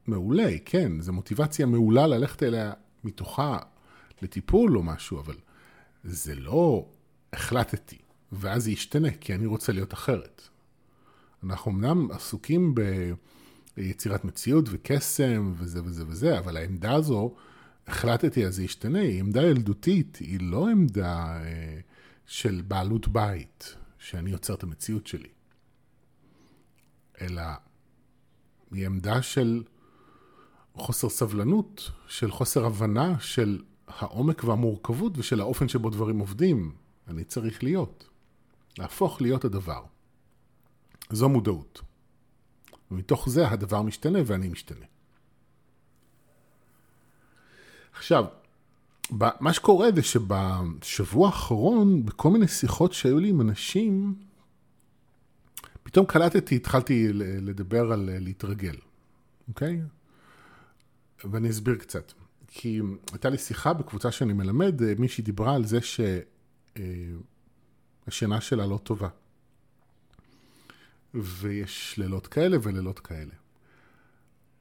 מעולה, 0.07 0.50
כן, 0.65 1.01
זו 1.01 1.13
מוטיבציה 1.13 1.65
מעולה 1.65 2.07
ללכת 2.07 2.43
אליה 2.43 2.74
מתוכה 3.03 3.60
לטיפול 4.22 4.77
או 4.77 4.83
משהו, 4.83 5.19
אבל 5.19 5.36
זה 6.03 6.36
לא 6.36 6.89
החלטתי, 7.33 7.98
ואז 8.31 8.63
זה 8.63 8.72
ישתנה, 8.72 9.12
כי 9.12 9.36
אני 9.36 9.45
רוצה 9.45 9.72
להיות 9.72 9.93
אחרת. 9.93 10.50
אנחנו 11.44 11.72
אמנם 11.72 12.12
עסוקים 12.12 12.76
ביצירת 13.78 14.26
מציאות 14.26 14.66
וקסם 14.72 15.54
וזה 15.58 15.84
וזה 15.84 16.04
וזה, 16.08 16.40
אבל 16.40 16.58
העמדה 16.58 16.94
הזו, 16.94 17.36
החלטתי 17.88 18.46
אז 18.46 18.56
זה 18.56 18.64
ישתנה, 18.64 19.00
היא 19.00 19.20
עמדה 19.20 19.42
ילדותית, 19.42 20.18
היא 20.18 20.40
לא 20.42 20.70
עמדה 20.70 21.42
אה, 21.44 21.80
של 22.26 22.62
בעלות 22.68 23.08
בית, 23.08 23.76
שאני 23.98 24.30
יוצר 24.30 24.54
את 24.54 24.64
המציאות 24.64 25.08
שלי, 25.08 25.30
אלא 27.22 27.42
היא 28.72 28.86
עמדה 28.86 29.22
של 29.22 29.64
חוסר 30.76 31.10
סבלנות, 31.10 31.92
של 32.08 32.32
חוסר 32.32 32.66
הבנה 32.66 33.20
של 33.20 33.62
העומק 33.88 34.44
והמורכבות 34.44 35.18
ושל 35.18 35.42
האופן 35.42 35.68
שבו 35.68 35.90
דברים 35.90 36.20
עובדים. 36.20 36.72
אני 37.08 37.24
צריך 37.24 37.64
להיות. 37.64 38.10
להפוך 38.78 39.22
להיות 39.22 39.46
הדבר. 39.46 39.84
זו 41.13 41.29
מודעות. 41.29 41.82
ומתוך 42.91 43.29
זה 43.29 43.48
הדבר 43.48 43.82
משתנה 43.82 44.20
ואני 44.25 44.50
משתנה. 44.50 44.86
עכשיו, 47.93 48.25
מה 49.39 49.53
שקורה 49.53 49.88
זה 49.96 50.03
שבשבוע 50.03 51.27
האחרון, 51.27 52.05
בכל 52.05 52.29
מיני 52.29 52.48
שיחות 52.48 52.93
שהיו 52.93 53.20
לי 53.20 53.29
עם 53.29 53.41
אנשים, 53.41 54.15
פתאום 55.84 56.05
קלטתי, 56.05 56.55
התחלתי 56.55 57.08
לדבר 57.13 57.91
על 57.91 58.10
להתרגל, 58.20 58.75
אוקיי? 59.48 59.82
ואני 61.24 61.50
אסביר 61.50 61.75
קצת. 61.75 62.13
כי 62.48 62.82
הייתה 63.12 63.29
לי 63.29 63.38
שיחה 63.38 63.74
בקבוצה 63.74 64.12
שאני 64.12 64.34
מלמד, 64.34 64.82
מישהי 65.00 65.24
דיברה 65.24 65.55
על 65.55 65.65
זה 65.65 65.79
שהשינה 68.08 68.41
שלה 68.41 68.65
לא 68.65 68.79
טובה. 68.84 69.10
ויש 71.13 71.98
לילות 71.98 72.27
כאלה 72.27 72.58
ולילות 72.63 73.00
כאלה. 73.00 73.34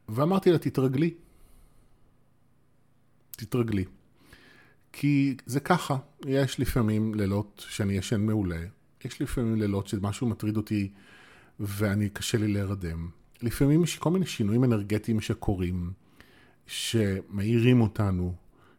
ואמרתי 0.09 0.53
לה, 0.53 0.59
תתרגלי. 0.59 1.15
תתרגלי. 3.31 3.85
כי 4.93 5.37
זה 5.47 5.61
ככה, 5.61 5.97
יש 6.27 6.61
לפעמים 6.61 7.15
לילות 7.15 7.65
שאני 7.69 7.93
ישן 7.93 8.21
מעולה, 8.21 8.65
יש 9.05 9.23
לפעמים 9.23 9.55
לילות 9.57 9.89
שמשהו 9.89 10.27
מטריד 10.27 10.57
אותי 10.57 10.93
ואני, 11.61 12.09
קשה 12.09 12.39
לי 12.39 12.49
להירדם. 12.49 13.09
לפעמים 13.43 13.83
יש 13.83 13.99
כל 13.99 14.11
מיני 14.11 14.27
שינויים 14.27 14.65
אנרגטיים 14.65 15.21
שקורים, 15.21 15.93
שמאירים 16.67 17.81
אותנו. 17.81 18.35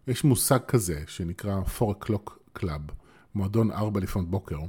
יש 0.08 0.24
מושג 0.24 0.60
כזה 0.68 1.04
שנקרא 1.08 1.62
4 1.82 1.94
o'clock 2.00 2.32
club, 2.60 2.92
מועדון 3.36 3.72
4 3.72 4.00
לפנות 4.00 4.30
בוקר. 4.30 4.60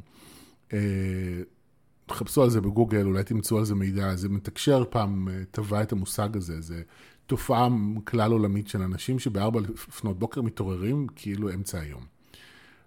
תחפשו 2.06 2.42
על 2.42 2.50
זה 2.50 2.61
בגוגל, 2.61 3.06
אולי 3.06 3.25
תמצאו 3.25 3.58
על 3.58 3.64
זה 3.64 3.75
מידע, 3.75 4.16
זה 4.16 4.28
מתקשר 4.28 4.84
פעם, 4.90 5.28
אה, 5.28 5.42
טבע 5.50 5.82
את 5.82 5.92
המושג 5.92 6.37
הזה, 6.37 6.61
זה 6.61 6.82
תופעה 7.26 7.68
כלל 8.04 8.32
עולמית 8.32 8.68
של 8.68 8.82
אנשים 8.82 9.18
שבארבע 9.18 9.61
לפנות 9.61 10.18
בוקר 10.18 10.42
מתעוררים 10.42 11.06
כאילו 11.16 11.54
אמצע 11.54 11.80
היום. 11.80 12.02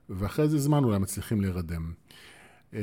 ואחרי 0.09 0.45
איזה 0.45 0.59
זמן 0.59 0.83
אולי 0.83 1.00
מצליחים 1.00 1.41
להירדם. 1.41 1.91
אה, 2.74 2.79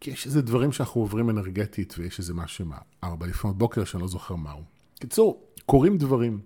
כי 0.00 0.10
יש 0.10 0.26
איזה 0.26 0.42
דברים 0.42 0.72
שאנחנו 0.72 1.00
עוברים 1.00 1.30
אנרגטית, 1.30 1.94
ויש 1.98 2.18
איזה 2.18 2.34
משהו 2.34 2.64
עם 2.64 2.72
ארבע 3.04 3.26
לפנות 3.26 3.58
בוקר 3.58 3.84
שאני 3.84 4.00
לא 4.00 4.08
זוכר 4.08 4.34
מהו. 4.34 4.62
קיצור, 4.98 5.46
קורים 5.66 5.98
דברים, 5.98 6.40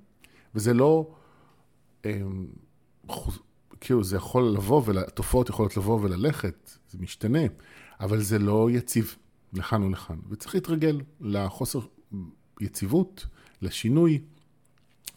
וזה 0.55 0.75
לא... 0.75 1.15
אה, 2.05 2.21
כאילו, 3.81 4.05
זה 4.05 4.17
יכול 4.17 4.43
לבוא, 4.43 4.83
והתופעות 4.85 5.49
יכולות 5.49 5.77
לבוא 5.77 6.01
וללכת, 6.03 6.71
זה 6.91 6.99
משתנה, 7.01 7.39
אבל 8.01 8.21
זה 8.21 8.39
לא 8.39 8.69
יציב 8.71 9.17
לכאן 9.53 9.83
ולכאן. 9.83 10.17
וצריך 10.31 10.55
להתרגל 10.55 11.01
לחוסר 11.21 11.81
יציבות, 12.61 13.27
לשינוי. 13.63 14.21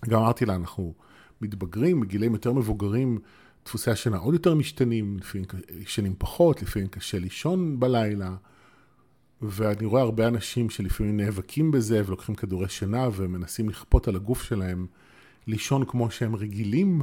גם 0.09 0.19
אמרתי 0.19 0.45
לה, 0.45 0.55
אנחנו 0.55 0.93
מתבגרים, 1.41 1.99
בגילים 1.99 2.33
יותר 2.33 2.53
מבוגרים, 2.53 3.19
דפוסי 3.65 3.91
השינה 3.91 4.17
עוד 4.17 4.33
יותר 4.33 4.55
משתנים, 4.55 5.17
לפעמים 5.17 5.45
ישנים 5.79 6.15
פחות, 6.17 6.61
לפעמים 6.61 6.87
קשה 6.87 7.19
לישון 7.19 7.79
בלילה. 7.79 8.35
ואני 9.41 9.85
רואה 9.85 10.01
הרבה 10.01 10.27
אנשים 10.27 10.69
שלפעמים 10.69 11.17
נאבקים 11.17 11.71
בזה 11.71 12.01
ולוקחים 12.05 12.35
כדורי 12.35 12.69
שינה 12.69 13.09
ומנסים 13.15 13.69
לכפות 13.69 14.07
על 14.07 14.15
הגוף 14.15 14.43
שלהם 14.43 14.87
לישון 15.47 15.85
כמו 15.85 16.11
שהם 16.11 16.35
רגילים, 16.35 17.01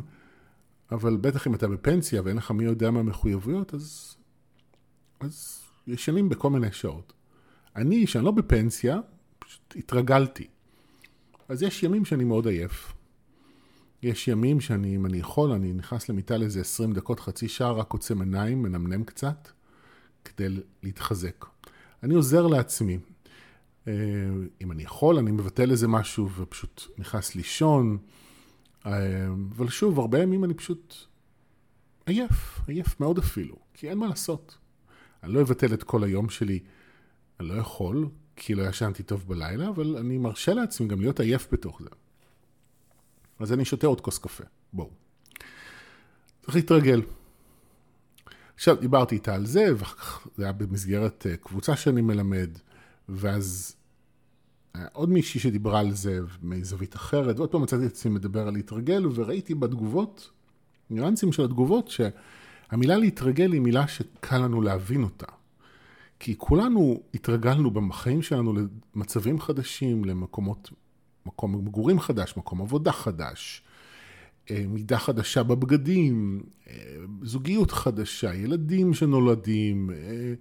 אבל 0.93 1.17
בטח 1.17 1.47
אם 1.47 1.55
אתה 1.55 1.69
בפנסיה 1.69 2.23
ואין 2.25 2.37
לך 2.37 2.51
מי 2.51 2.65
יודע 2.65 2.91
מה 2.91 3.01
המחויבויות, 3.01 3.75
אז, 3.75 4.17
אז 5.21 5.60
ישנים 5.87 6.29
בכל 6.29 6.51
מיני 6.51 6.73
שעות. 6.73 7.13
אני, 7.77 8.07
שאני 8.07 8.25
לא 8.25 8.31
בפנסיה, 8.31 9.01
פשוט 9.39 9.75
התרגלתי. 9.77 10.47
אז 11.49 11.63
יש 11.63 11.83
ימים 11.83 12.05
שאני 12.05 12.25
מאוד 12.25 12.47
עייף. 12.47 12.93
יש 14.03 14.29
ימים 14.29 14.61
שאני, 14.61 14.97
אם 14.97 15.07
אני 15.07 15.19
יכול, 15.19 15.51
אני 15.51 15.73
נכנס 15.73 16.09
למיטה 16.09 16.37
לאיזה 16.37 16.61
20 16.61 16.93
דקות, 16.93 17.21
חצי 17.21 17.49
שעה, 17.49 17.73
רק 17.73 17.93
עוצם 17.93 18.21
עיניים, 18.21 18.63
מנמנם 18.63 19.05
קצת, 19.05 19.49
כדי 20.25 20.49
להתחזק. 20.83 21.45
אני 22.03 22.15
עוזר 22.15 22.47
לעצמי. 22.47 22.99
אה, 23.89 23.93
אם 24.61 24.73
אני 24.73 24.83
יכול, 24.83 25.19
אני 25.19 25.31
מבטל 25.31 25.71
איזה 25.71 25.89
משהו 25.89 26.31
ופשוט 26.31 26.83
נכנס 26.99 27.35
לישון. 27.35 27.99
אה, 28.87 29.27
אבל 29.57 29.69
שוב, 29.69 29.99
הרבה 30.01 30.23
ימים 30.23 30.45
אני 30.45 30.55
פשוט 30.55 30.95
עייף, 32.07 32.61
עייף 32.67 33.01
מאוד 33.01 33.19
אפילו, 33.19 33.57
כי 33.75 33.91
אין 33.91 33.99
מה 33.99 34.07
לעשות. 34.07 34.59
אני 35.23 35.33
לא 35.33 35.41
אבטל 35.41 35.75
את 35.75 35.83
כל 35.83 36.05
היום 36.05 36.29
שלי, 36.29 36.59
אני 37.41 37.49
לא 37.49 37.55
יכול, 37.55 38.09
כי 38.37 38.55
לא 38.55 38.63
ישנתי 38.63 39.03
טוב 39.03 39.29
בלילה, 39.29 39.69
אבל 39.69 39.97
אני 39.97 40.19
מרשה 40.19 40.55
לעצמי 40.55 40.89
גם 40.89 41.01
להיות 41.01 41.21
עייף 41.21 41.49
בתוך 41.53 41.83
זה. 41.83 41.89
אז 43.39 43.53
אני 43.53 43.65
שותה 43.65 43.87
עוד 43.87 44.01
כוס 44.01 44.19
קפה, 44.19 44.45
בואו. 44.73 44.91
צריך 46.43 46.57
להתרגל. 46.57 47.03
עכשיו, 48.55 48.77
דיברתי 48.81 49.15
איתה 49.15 49.35
על 49.35 49.47
זה, 49.47 49.67
ואחר 49.79 49.97
כך 49.97 50.27
זה 50.37 50.45
היה 50.45 50.53
במסגרת 50.53 51.27
אה, 51.31 51.37
קבוצה 51.37 51.77
שאני 51.77 52.01
מלמד, 52.01 52.51
ואז 53.09 53.77
היה 54.75 54.87
עוד 54.93 55.11
מישהי 55.11 55.41
שדיברה 55.41 55.81
על 55.81 55.95
זה 55.95 56.21
מזווית 56.43 56.97
אחרת, 56.97 57.37
ועוד 57.37 57.51
פעם 57.51 57.63
מצאתי 57.63 57.87
את 57.87 57.91
עצמי 57.91 58.13
מדבר 58.13 58.49
על 58.49 58.55
להתרגל, 58.55 59.07
וראיתי 59.15 59.55
בתגובות, 59.55 60.31
ניואנסים 60.91 61.33
של 61.33 61.45
התגובות, 61.45 61.91
שהמילה 62.71 62.97
להתרגל 62.97 63.53
היא 63.53 63.61
מילה 63.61 63.89
שקל 63.89 64.39
לנו 64.39 64.63
להבין 64.63 65.03
אותה. 65.03 65.27
כי 66.21 66.35
כולנו 66.39 67.01
התרגלנו 67.15 67.71
בחיים 67.71 68.23
שלנו 68.23 68.55
למצבים 68.95 69.41
חדשים, 69.41 70.05
למקומות, 70.05 70.71
מקום 71.27 71.67
מגורים 71.67 72.01
חדש, 72.01 72.37
מקום 72.37 72.63
עבודה 72.63 72.93
חדש, 72.93 73.63
אה, 74.51 74.65
מידה 74.69 74.99
חדשה 74.99 75.43
בבגדים, 75.43 76.43
אה, 76.69 76.75
זוגיות 77.23 77.71
חדשה, 77.71 78.35
ילדים 78.35 78.95
שנולדים, 78.95 79.91
אה, 79.91 80.35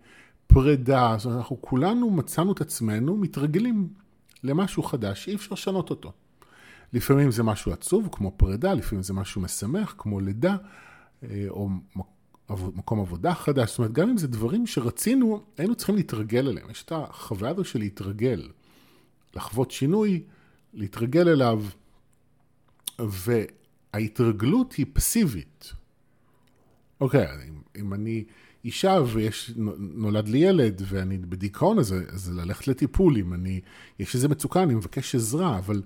פרידה, 0.47 1.15
אומרת, 1.25 1.37
אנחנו 1.37 1.61
כולנו 1.61 2.09
מצאנו 2.09 2.51
את 2.51 2.61
עצמנו 2.61 3.17
מתרגלים 3.17 3.87
למשהו 4.43 4.83
חדש 4.83 5.25
שאי 5.25 5.35
אפשר 5.35 5.53
לשנות 5.53 5.89
אותו. 5.89 6.11
לפעמים 6.93 7.31
זה 7.31 7.43
משהו 7.43 7.71
עצוב, 7.71 8.09
כמו 8.11 8.31
פרידה, 8.37 8.73
לפעמים 8.73 9.03
זה 9.03 9.13
משהו 9.13 9.41
משמח, 9.41 9.95
כמו 9.97 10.19
לידה, 10.19 10.55
או 11.49 11.69
מקום 12.49 12.99
עבודה 12.99 13.33
חדש, 13.33 13.69
זאת 13.69 13.77
אומרת, 13.77 13.91
גם 13.91 14.09
אם 14.09 14.17
זה 14.17 14.27
דברים 14.27 14.67
שרצינו, 14.67 15.43
היינו 15.57 15.75
צריכים 15.75 15.95
להתרגל 15.95 16.47
אליהם. 16.47 16.69
יש 16.69 16.83
את 16.83 16.91
החוויה 16.91 17.51
הזו 17.51 17.63
של 17.63 17.79
להתרגל, 17.79 18.49
לחוות 19.35 19.71
שינוי, 19.71 20.23
להתרגל 20.73 21.29
אליו, 21.29 21.63
וההתרגלות 22.99 24.73
היא 24.73 24.85
פסיבית. 24.93 25.73
אוקיי, 27.01 27.27
אם, 27.47 27.61
אם 27.75 27.93
אני 27.93 28.23
אישה 28.65 28.99
ויש, 29.13 29.51
נולד 29.77 30.27
לי 30.27 30.37
ילד 30.37 30.81
ואני 30.85 31.17
בדיכאון, 31.17 31.79
אז, 31.79 31.95
אז 32.09 32.31
ללכת 32.31 32.67
לטיפול, 32.67 33.17
אם 33.17 33.33
אני, 33.33 33.61
יש 33.99 34.15
איזה 34.15 34.27
מצוקה, 34.27 34.63
אני 34.63 34.75
מבקש 34.75 35.15
עזרה, 35.15 35.57
אבל, 35.57 35.81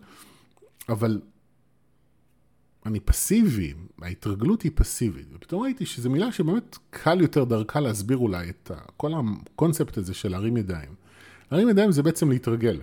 אבל 0.89 1.21
אני 2.86 3.00
פסיבי, 3.00 3.74
ההתרגלות 4.02 4.62
היא 4.62 4.72
פסיבית. 4.76 5.28
ופתאום 5.34 5.63
ראיתי 5.63 5.86
שזו 5.86 6.10
מילה 6.10 6.32
שבאמת 6.32 6.78
קל 6.89 7.22
יותר 7.22 7.43
דרכה 7.43 7.80
להסביר 7.80 8.17
אולי 8.17 8.50
את 8.50 8.72
כל 8.98 9.12
הקונספט 9.13 9.98
הזה 9.98 10.13
של 10.13 10.30
להרים 10.30 10.58
ידיים. 10.58 10.96
להרים 11.52 11.69
ידיים 11.69 11.91
זה 11.91 12.04
בעצם 12.04 12.30
להתרגל. 12.30 12.82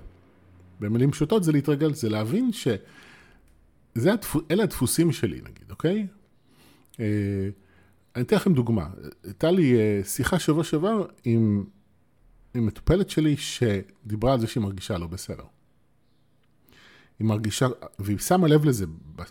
במילים 0.80 1.10
פשוטות 1.10 1.44
זה 1.44 1.52
להתרגל, 1.52 1.94
זה 1.94 2.08
להבין 2.08 2.52
שאלה 2.52 4.12
הדפוס, 4.12 4.42
הדפוסים 4.62 5.12
שלי 5.12 5.36
נגיד, 5.36 5.70
אוקיי? 5.70 6.06
אה, 7.00 7.48
אני 8.16 8.24
אתן 8.24 8.36
לכם 8.36 8.54
דוגמה. 8.54 8.88
הייתה 9.24 9.50
לי 9.50 9.78
אה, 9.78 10.00
שיחה 10.04 10.38
שבוע 10.38 10.64
שעבר 10.64 11.06
עם, 11.24 11.64
עם 12.54 12.66
מטופלת 12.66 13.10
שלי 13.10 13.36
שדיברה 13.36 14.32
על 14.32 14.40
זה 14.40 14.46
שהיא 14.46 14.62
מרגישה 14.62 14.98
לא 14.98 15.06
בסדר. 15.06 15.44
היא 17.20 17.28
מרגישה, 17.28 17.66
והיא 17.98 18.18
שמה 18.18 18.48
לב 18.48 18.64
לזה, 18.64 18.86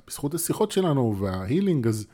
בזכות 0.07 0.33
השיחות 0.33 0.71
שלנו 0.71 1.15
וההילינג, 1.19 1.87
אז 1.87 2.07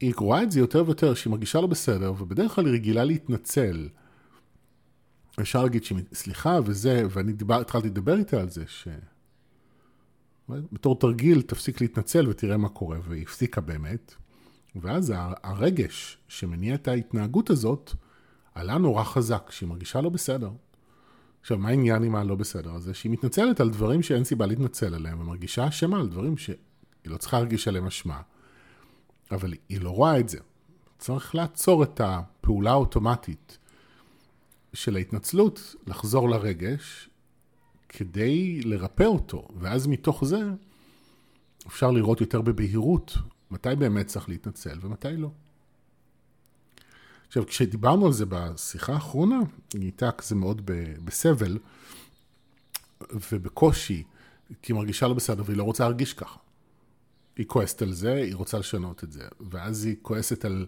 היא 0.00 0.14
רואה 0.16 0.42
את 0.42 0.52
זה 0.52 0.60
יותר 0.60 0.84
ויותר, 0.86 1.14
שהיא 1.14 1.30
מרגישה 1.30 1.60
לא 1.60 1.66
בסדר, 1.66 2.12
ובדרך 2.18 2.54
כלל 2.54 2.66
היא 2.66 2.74
רגילה 2.74 3.04
להתנצל. 3.04 3.88
אפשר 5.40 5.62
להגיד 5.62 5.82
סליחה 6.12 6.58
וזה, 6.64 7.02
ואני 7.10 7.32
דיבר, 7.32 7.60
התחלתי 7.60 7.88
לדבר 7.88 8.18
איתה 8.18 8.40
על 8.40 8.50
זה, 8.50 8.64
ש... 8.66 8.88
בתור 10.48 10.98
תרגיל 10.98 11.42
תפסיק 11.42 11.80
להתנצל 11.80 12.28
ותראה 12.28 12.56
מה 12.56 12.68
קורה, 12.68 12.98
והיא 13.08 13.22
הפסיקה 13.22 13.60
באמת. 13.60 14.14
ואז 14.76 15.12
הרגש 15.42 16.18
שמניע 16.28 16.74
את 16.74 16.88
ההתנהגות 16.88 17.50
הזאת, 17.50 17.94
עלה 18.54 18.78
נורא 18.78 19.04
חזק, 19.04 19.50
שהיא 19.50 19.68
מרגישה 19.68 20.00
לא 20.00 20.08
בסדר. 20.08 20.50
עכשיו, 21.40 21.58
מה 21.58 21.68
העניין 21.68 22.02
עם 22.02 22.14
הלא 22.14 22.34
בסדר 22.34 22.74
הזה? 22.74 22.94
שהיא 22.94 23.12
מתנצלת 23.12 23.60
על 23.60 23.70
דברים 23.70 24.02
שאין 24.02 24.24
סיבה 24.24 24.46
להתנצל 24.46 24.94
עליהם, 24.94 25.20
ומרגישה 25.20 25.68
אשמה 25.68 26.00
על 26.00 26.08
דברים 26.08 26.36
שהיא 26.36 26.56
לא 27.06 27.16
צריכה 27.16 27.36
להרגיש 27.36 27.68
עליהם 27.68 27.86
אשמה. 27.86 28.20
אבל 29.30 29.54
היא 29.68 29.80
לא 29.80 29.90
רואה 29.90 30.20
את 30.20 30.28
זה. 30.28 30.38
צריך 30.98 31.34
לעצור 31.34 31.82
את 31.82 32.00
הפעולה 32.04 32.70
האוטומטית 32.70 33.58
של 34.74 34.96
ההתנצלות, 34.96 35.74
לחזור 35.86 36.30
לרגש, 36.30 37.08
כדי 37.88 38.60
לרפא 38.60 39.04
אותו, 39.04 39.48
ואז 39.60 39.86
מתוך 39.86 40.24
זה 40.24 40.40
אפשר 41.66 41.90
לראות 41.90 42.20
יותר 42.20 42.40
בבהירות 42.40 43.16
מתי 43.50 43.76
באמת 43.78 44.06
צריך 44.06 44.28
להתנצל 44.28 44.78
ומתי 44.80 45.16
לא. 45.16 45.30
עכשיו, 47.30 47.46
כשדיברנו 47.46 48.06
על 48.06 48.12
זה 48.12 48.24
בשיחה 48.28 48.92
האחרונה, 48.92 49.38
היא 49.72 49.82
הייתה 49.82 50.12
כזה 50.12 50.34
מאוד 50.34 50.70
בסבל 51.04 51.58
ובקושי, 53.12 54.02
כי 54.62 54.72
היא 54.72 54.76
מרגישה 54.76 55.08
לא 55.08 55.14
בסדר 55.14 55.42
והיא 55.46 55.56
לא 55.56 55.62
רוצה 55.62 55.84
להרגיש 55.84 56.14
ככה. 56.14 56.38
היא 57.36 57.46
כועסת 57.46 57.82
על 57.82 57.92
זה, 57.92 58.14
היא 58.14 58.34
רוצה 58.34 58.58
לשנות 58.58 59.04
את 59.04 59.12
זה, 59.12 59.28
ואז 59.50 59.84
היא 59.84 59.96
כועסת 60.02 60.44
על, 60.44 60.66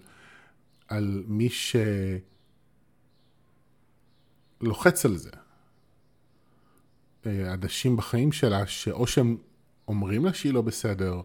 על 0.89 1.25
מי 1.27 1.49
שלוחץ 4.61 5.05
על 5.05 5.17
זה. 5.17 5.31
אה, 7.27 7.55
אנשים 7.55 7.97
בחיים 7.97 8.33
שלה, 8.33 8.67
שאו 8.67 9.07
שהם 9.07 9.37
אומרים 9.89 10.25
לה 10.25 10.35
שהיא 10.35 10.53
לא 10.53 10.63
בסדר, 10.63 11.21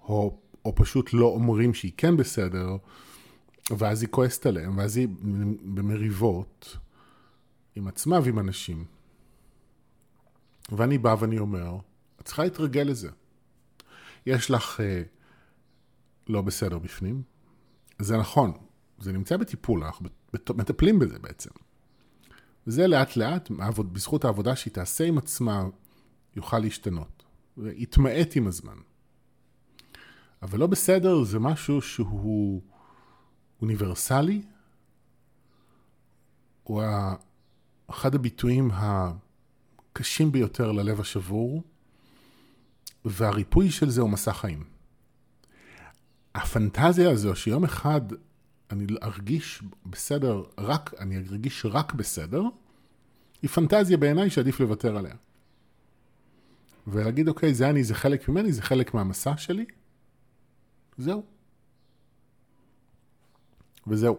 או, 0.00 0.38
או 0.64 0.74
פשוט 0.74 1.12
לא 1.12 1.26
אומרים 1.26 1.74
שהיא 1.74 1.92
כן 1.96 2.16
בסדר, 2.16 2.76
ואז 3.70 4.02
היא 4.02 4.10
כועסת 4.10 4.46
עליהם, 4.46 4.78
ואז 4.78 4.96
היא 4.96 5.08
במריבות 5.64 6.76
עם 7.74 7.88
עצמה 7.88 8.18
ועם 8.24 8.38
אנשים. 8.38 8.84
ואני 10.72 10.98
בא 10.98 11.16
ואני 11.18 11.38
אומר, 11.38 11.76
את 12.20 12.24
צריכה 12.24 12.44
להתרגל 12.44 12.82
לזה. 12.82 13.10
יש 14.26 14.50
לך 14.50 14.80
אה, 14.80 15.02
לא 16.28 16.42
בסדר 16.42 16.78
בפנים, 16.78 17.22
זה 17.98 18.16
נכון, 18.16 18.52
זה 18.98 19.12
נמצא 19.12 19.36
בטיפול, 19.36 19.84
אנחנו 19.84 20.08
מטפלים 20.34 20.98
בזה 20.98 21.18
בעצם. 21.18 21.50
וזה 22.66 22.86
לאט 22.86 23.16
לאט, 23.16 23.50
בזכות 23.92 24.24
העבודה 24.24 24.56
שהיא 24.56 24.72
תעשה 24.72 25.04
עם 25.04 25.18
עצמה, 25.18 25.64
יוכל 26.36 26.58
להשתנות. 26.58 27.22
ויתמעט 27.58 28.36
עם 28.36 28.46
הזמן. 28.46 28.76
אבל 30.42 30.58
לא 30.58 30.66
בסדר 30.66 31.22
זה 31.24 31.38
משהו 31.38 31.82
שהוא 31.82 32.62
אוניברסלי, 33.62 34.42
הוא 36.62 36.82
אחד 37.90 38.14
הביטויים 38.14 38.70
הקשים 38.72 40.32
ביותר 40.32 40.72
ללב 40.72 41.00
השבור, 41.00 41.62
והריפוי 43.04 43.70
של 43.70 43.90
זה 43.90 44.00
הוא 44.00 44.10
מסע 44.10 44.32
חיים. 44.32 44.64
הפנטזיה 46.34 47.10
הזו 47.10 47.36
שיום 47.36 47.64
אחד 47.64 48.00
אני 48.70 48.86
ארגיש 49.02 49.62
בסדר, 49.86 50.42
רק, 50.58 50.94
אני 50.98 51.16
ארגיש 51.16 51.66
רק 51.66 51.92
בסדר, 51.94 52.42
היא 53.42 53.50
פנטזיה 53.50 53.96
בעיניי 53.96 54.30
שעדיף 54.30 54.60
לוותר 54.60 54.96
עליה. 54.96 55.14
ולהגיד, 56.86 57.28
אוקיי, 57.28 57.54
זה 57.54 57.70
אני, 57.70 57.84
זה 57.84 57.94
חלק 57.94 58.28
ממני, 58.28 58.52
זה 58.52 58.62
חלק 58.62 58.94
מהמסע 58.94 59.36
שלי, 59.36 59.64
זהו. 60.98 61.31
וזהו. 63.86 64.18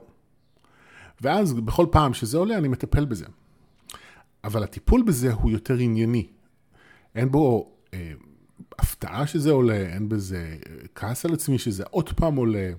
ואז 1.21 1.53
בכל 1.53 1.85
פעם 1.91 2.13
שזה 2.13 2.37
עולה, 2.37 2.57
אני 2.57 2.67
מטפל 2.67 3.05
בזה. 3.05 3.25
אבל 4.43 4.63
הטיפול 4.63 5.03
בזה 5.03 5.33
הוא 5.33 5.51
יותר 5.51 5.77
ענייני. 5.77 6.27
אין 7.15 7.31
בו 7.31 7.71
אה, 7.93 8.13
הפתעה 8.79 9.27
שזה 9.27 9.51
עולה, 9.51 9.77
אין 9.77 10.09
בזה 10.09 10.57
אה, 10.69 10.75
כעס 10.95 11.25
על 11.25 11.33
עצמי 11.33 11.59
שזה 11.59 11.83
עוד 11.89 12.09
פעם 12.13 12.35
עולה, 12.35 12.71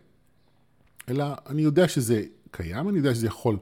אלא 1.09 1.25
אני 1.47 1.63
יודע 1.63 1.89
שזה 1.89 2.23
קיים, 2.51 2.89
אני 2.89 2.99
יודע 2.99 3.15
שזה 3.15 3.27
יכול 3.27 3.57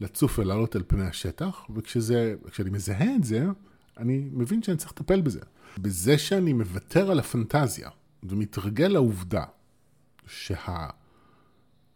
לצוף 0.00 0.38
ולעלות 0.38 0.76
על 0.76 0.82
פני 0.86 1.06
השטח, 1.06 1.66
וכשאני 1.74 2.70
מזהה 2.70 3.16
את 3.16 3.24
זה, 3.24 3.44
אני 3.98 4.28
מבין 4.32 4.62
שאני 4.62 4.76
צריך 4.76 4.92
לטפל 4.92 5.20
בזה. 5.20 5.40
בזה 5.78 6.18
שאני 6.18 6.52
מוותר 6.52 7.10
על 7.10 7.18
הפנטזיה 7.18 7.90
ומתרגל 8.22 8.88
לעובדה 8.88 9.44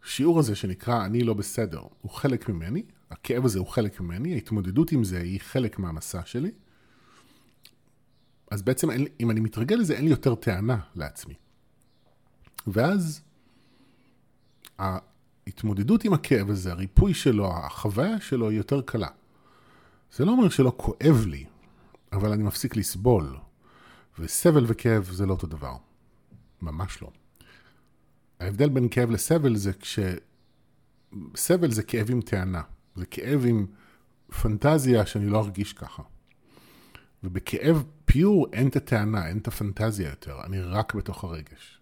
שהשיעור 0.08 0.38
הזה 0.38 0.54
שנקרא 0.54 1.04
אני 1.06 1.22
לא 1.22 1.34
בסדר 1.34 1.80
הוא 2.02 2.10
חלק 2.10 2.48
ממני, 2.48 2.82
הכאב 3.10 3.44
הזה 3.44 3.58
הוא 3.58 3.66
חלק 3.66 4.00
ממני, 4.00 4.34
ההתמודדות 4.34 4.92
עם 4.92 5.04
זה 5.04 5.20
היא 5.20 5.40
חלק 5.40 5.78
מהמסע 5.78 6.20
שלי, 6.24 6.50
אז 8.50 8.62
בעצם 8.62 8.90
אין, 8.90 9.06
אם 9.20 9.30
אני 9.30 9.40
מתרגל 9.40 9.76
לזה 9.76 9.94
אין 9.94 10.04
לי 10.04 10.10
יותר 10.10 10.34
טענה 10.34 10.78
לעצמי. 10.94 11.34
ואז 12.66 13.20
ההתמודדות 14.78 16.04
עם 16.04 16.12
הכאב 16.12 16.50
הזה, 16.50 16.72
הריפוי 16.72 17.14
שלו, 17.14 17.52
החוויה 17.52 18.20
שלו 18.20 18.48
היא 18.48 18.58
יותר 18.58 18.80
קלה. 18.80 19.08
זה 20.12 20.24
לא 20.24 20.30
אומר 20.30 20.48
שלא 20.48 20.72
כואב 20.76 21.24
לי, 21.26 21.44
אבל 22.12 22.32
אני 22.32 22.42
מפסיק 22.42 22.76
לסבול. 22.76 23.36
וסבל 24.18 24.64
וכאב 24.68 25.04
זה 25.12 25.26
לא 25.26 25.32
אותו 25.32 25.46
דבר. 25.46 25.76
ממש 26.62 27.02
לא. 27.02 27.10
ההבדל 28.40 28.68
בין 28.68 28.88
כאב 28.88 29.10
לסבל 29.10 29.56
זה 29.56 29.72
כש... 29.72 29.98
סבל 31.36 31.70
זה 31.70 31.82
כאב 31.82 32.10
עם 32.10 32.20
טענה. 32.20 32.62
זה 32.96 33.06
כאב 33.06 33.44
עם 33.46 33.66
פנטזיה 34.40 35.06
שאני 35.06 35.26
לא 35.26 35.38
ארגיש 35.38 35.72
ככה. 35.72 36.02
ובכאב 37.24 37.84
פיור 38.04 38.46
אין 38.52 38.68
את 38.68 38.76
הטענה, 38.76 39.28
אין 39.28 39.38
את 39.38 39.48
הפנטזיה 39.48 40.08
יותר, 40.08 40.40
אני 40.44 40.60
רק 40.60 40.94
בתוך 40.94 41.24
הרגש. 41.24 41.80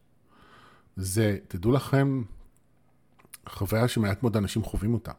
זה, 0.97 1.39
תדעו 1.49 1.73
לכם, 1.73 2.23
חוויה 3.49 3.89
שמעט 3.89 4.23
מאוד 4.23 4.37
אנשים 4.37 4.63
חווים 4.63 4.95
אותה. 4.95 5.13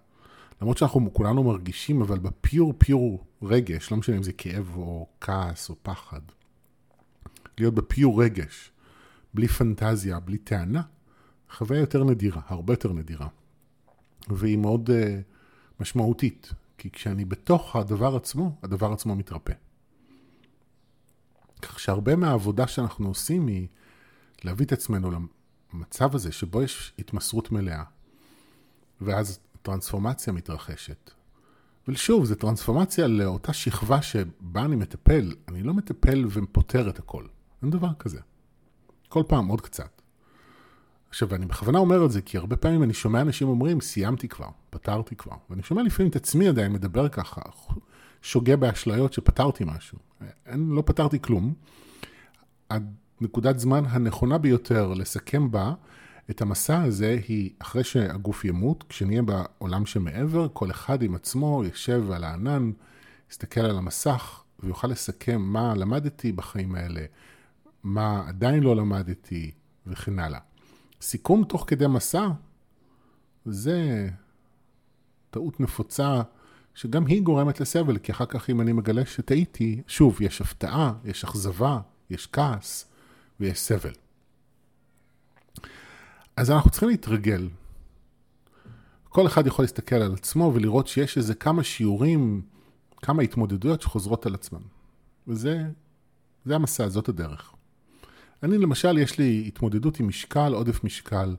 למרות 0.61 0.77
שאנחנו 0.77 1.13
כולנו 1.13 1.43
מרגישים, 1.43 2.01
אבל 2.01 2.19
בפיור 2.19 2.73
פיור 2.77 3.25
רגש, 3.41 3.91
לא 3.91 3.97
משנה 3.97 4.17
אם 4.17 4.23
זה 4.23 4.33
כאב 4.33 4.71
או 4.75 5.07
כעס 5.21 5.69
או 5.69 5.75
פחד, 5.83 6.21
להיות 7.57 7.73
בפיור 7.73 8.23
רגש, 8.23 8.71
בלי 9.33 9.47
פנטזיה, 9.47 10.19
בלי 10.19 10.37
טענה, 10.37 10.81
חוויה 11.51 11.79
יותר 11.79 12.03
נדירה, 12.03 12.41
הרבה 12.47 12.73
יותר 12.73 12.93
נדירה. 12.93 13.27
והיא 14.29 14.57
מאוד 14.57 14.89
uh, 14.89 14.93
משמעותית, 15.79 16.53
כי 16.77 16.91
כשאני 16.91 17.25
בתוך 17.25 17.75
הדבר 17.75 18.15
עצמו, 18.15 18.55
הדבר 18.63 18.91
עצמו 18.91 19.15
מתרפא. 19.15 19.53
כך 21.61 21.79
שהרבה 21.79 22.15
מהעבודה 22.15 22.67
שאנחנו 22.67 23.07
עושים 23.07 23.47
היא 23.47 23.67
להביא 24.43 24.65
את 24.65 24.71
עצמנו 24.71 25.11
למצב 25.73 26.15
הזה 26.15 26.31
שבו 26.31 26.63
יש 26.63 26.93
התמסרות 26.99 27.51
מלאה, 27.51 27.83
ואז 29.01 29.39
טרנספורמציה 29.61 30.33
מתרחשת. 30.33 31.11
ושוב, 31.87 32.25
זו 32.25 32.35
טרנספורמציה 32.35 33.07
לאותה 33.07 33.53
שכבה 33.53 34.01
שבה 34.01 34.65
אני 34.65 34.75
מטפל. 34.75 35.35
אני 35.47 35.63
לא 35.63 35.73
מטפל 35.73 36.25
ופותר 36.29 36.89
את 36.89 36.99
הכל. 36.99 37.25
אין 37.61 37.69
דבר 37.69 37.93
כזה. 37.99 38.19
כל 39.09 39.23
פעם 39.27 39.47
עוד 39.47 39.61
קצת. 39.61 39.96
עכשיו, 41.09 41.35
אני 41.35 41.45
בכוונה 41.45 41.79
אומר 41.79 42.05
את 42.05 42.11
זה, 42.11 42.21
כי 42.21 42.37
הרבה 42.37 42.55
פעמים 42.55 42.83
אני 42.83 42.93
שומע 42.93 43.21
אנשים 43.21 43.47
אומרים, 43.47 43.81
סיימתי 43.81 44.27
כבר, 44.27 44.49
פתרתי 44.69 45.15
כבר. 45.15 45.35
ואני 45.49 45.63
שומע 45.63 45.83
לפעמים 45.83 46.09
את 46.09 46.15
עצמי 46.15 46.47
עדיין 46.47 46.73
מדבר 46.73 47.09
ככה, 47.09 47.41
שוגה 48.21 48.55
באשליות 48.55 49.13
שפתרתי 49.13 49.63
משהו. 49.67 49.97
אין, 50.45 50.69
לא 50.69 50.83
פתרתי 50.85 51.21
כלום. 51.21 51.53
הנקודת 52.69 53.59
זמן 53.59 53.83
הנכונה 53.87 54.37
ביותר 54.37 54.93
לסכם 54.93 55.51
בה 55.51 55.73
את 56.29 56.41
המסע 56.41 56.81
הזה 56.81 57.19
היא 57.27 57.49
אחרי 57.59 57.83
שהגוף 57.83 58.45
ימות, 58.45 58.83
כשנהיה 58.89 59.21
בעולם 59.21 59.85
שמעבר, 59.85 60.47
כל 60.53 60.71
אחד 60.71 61.01
עם 61.01 61.15
עצמו 61.15 61.63
יושב 61.65 62.11
על 62.11 62.23
הענן, 62.23 62.71
יסתכל 63.31 63.61
על 63.61 63.77
המסך 63.77 64.43
ויוכל 64.59 64.87
לסכם 64.87 65.41
מה 65.41 65.73
למדתי 65.75 66.31
בחיים 66.31 66.75
האלה, 66.75 67.01
מה 67.83 68.23
עדיין 68.27 68.63
לא 68.63 68.75
למדתי 68.75 69.51
וכן 69.87 70.19
הלאה. 70.19 70.39
סיכום 71.01 71.43
תוך 71.43 71.63
כדי 71.67 71.87
מסע 71.87 72.27
זה 73.45 74.09
טעות 75.29 75.59
נפוצה 75.59 76.21
שגם 76.75 77.05
היא 77.05 77.21
גורמת 77.21 77.59
לסבל, 77.59 77.97
כי 77.97 78.11
אחר 78.11 78.25
כך 78.25 78.49
אם 78.49 78.61
אני 78.61 78.73
מגלה 78.73 79.05
שטעיתי, 79.05 79.81
שוב, 79.87 80.21
יש 80.21 80.41
הפתעה, 80.41 80.93
יש 81.05 81.23
אכזבה, 81.23 81.79
יש 82.09 82.27
כעס 82.31 82.85
ויש 83.39 83.59
סבל. 83.59 83.93
אז 86.35 86.51
אנחנו 86.51 86.69
צריכים 86.69 86.89
להתרגל. 86.89 87.49
כל 89.09 89.27
אחד 89.27 89.47
יכול 89.47 89.63
להסתכל 89.63 89.95
על 89.95 90.13
עצמו 90.13 90.51
ולראות 90.55 90.87
שיש 90.87 91.17
איזה 91.17 91.35
כמה 91.35 91.63
שיעורים, 91.63 92.41
כמה 93.01 93.23
התמודדויות 93.23 93.81
שחוזרות 93.81 94.25
על 94.25 94.35
עצמן. 94.35 94.61
וזה 95.27 95.63
זה 96.45 96.55
המסע, 96.55 96.89
זאת 96.89 97.09
הדרך. 97.09 97.53
אני 98.43 98.57
למשל, 98.57 98.97
יש 98.97 99.17
לי 99.17 99.43
התמודדות 99.47 99.99
עם 99.99 100.07
משקל, 100.07 100.53
עודף 100.53 100.83
משקל 100.83 101.35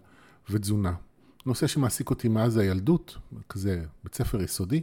ותזונה. 0.50 0.94
נושא 1.46 1.66
שמעסיק 1.66 2.10
אותי 2.10 2.28
מאז 2.28 2.56
הילדות, 2.56 3.18
כזה 3.48 3.84
בית 4.04 4.14
ספר 4.14 4.42
יסודי, 4.42 4.82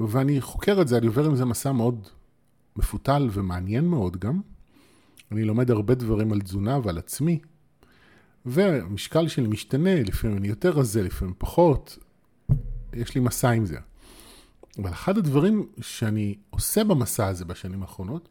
ואני 0.00 0.40
חוקר 0.40 0.80
את 0.80 0.88
זה, 0.88 0.98
אני 0.98 1.06
עובר 1.06 1.24
עם 1.24 1.36
זה 1.36 1.44
מסע 1.44 1.72
מאוד 1.72 2.08
מפותל 2.76 3.28
ומעניין 3.32 3.84
מאוד 3.84 4.16
גם. 4.16 4.40
אני 5.32 5.44
לומד 5.44 5.70
הרבה 5.70 5.94
דברים 5.94 6.32
על 6.32 6.40
תזונה 6.40 6.78
ועל 6.82 6.98
עצמי, 6.98 7.38
והמשקל 8.46 9.28
שלי 9.28 9.46
משתנה, 9.46 10.02
לפעמים 10.02 10.36
אני 10.36 10.48
יותר 10.48 10.70
רזה, 10.70 11.02
לפעמים 11.02 11.34
פחות, 11.38 11.98
יש 12.92 13.14
לי 13.14 13.20
מסע 13.20 13.50
עם 13.50 13.66
זה. 13.66 13.78
אבל 14.78 14.90
אחד 14.90 15.18
הדברים 15.18 15.66
שאני 15.80 16.34
עושה 16.50 16.84
במסע 16.84 17.26
הזה 17.26 17.44
בשנים 17.44 17.82
האחרונות, 17.82 18.28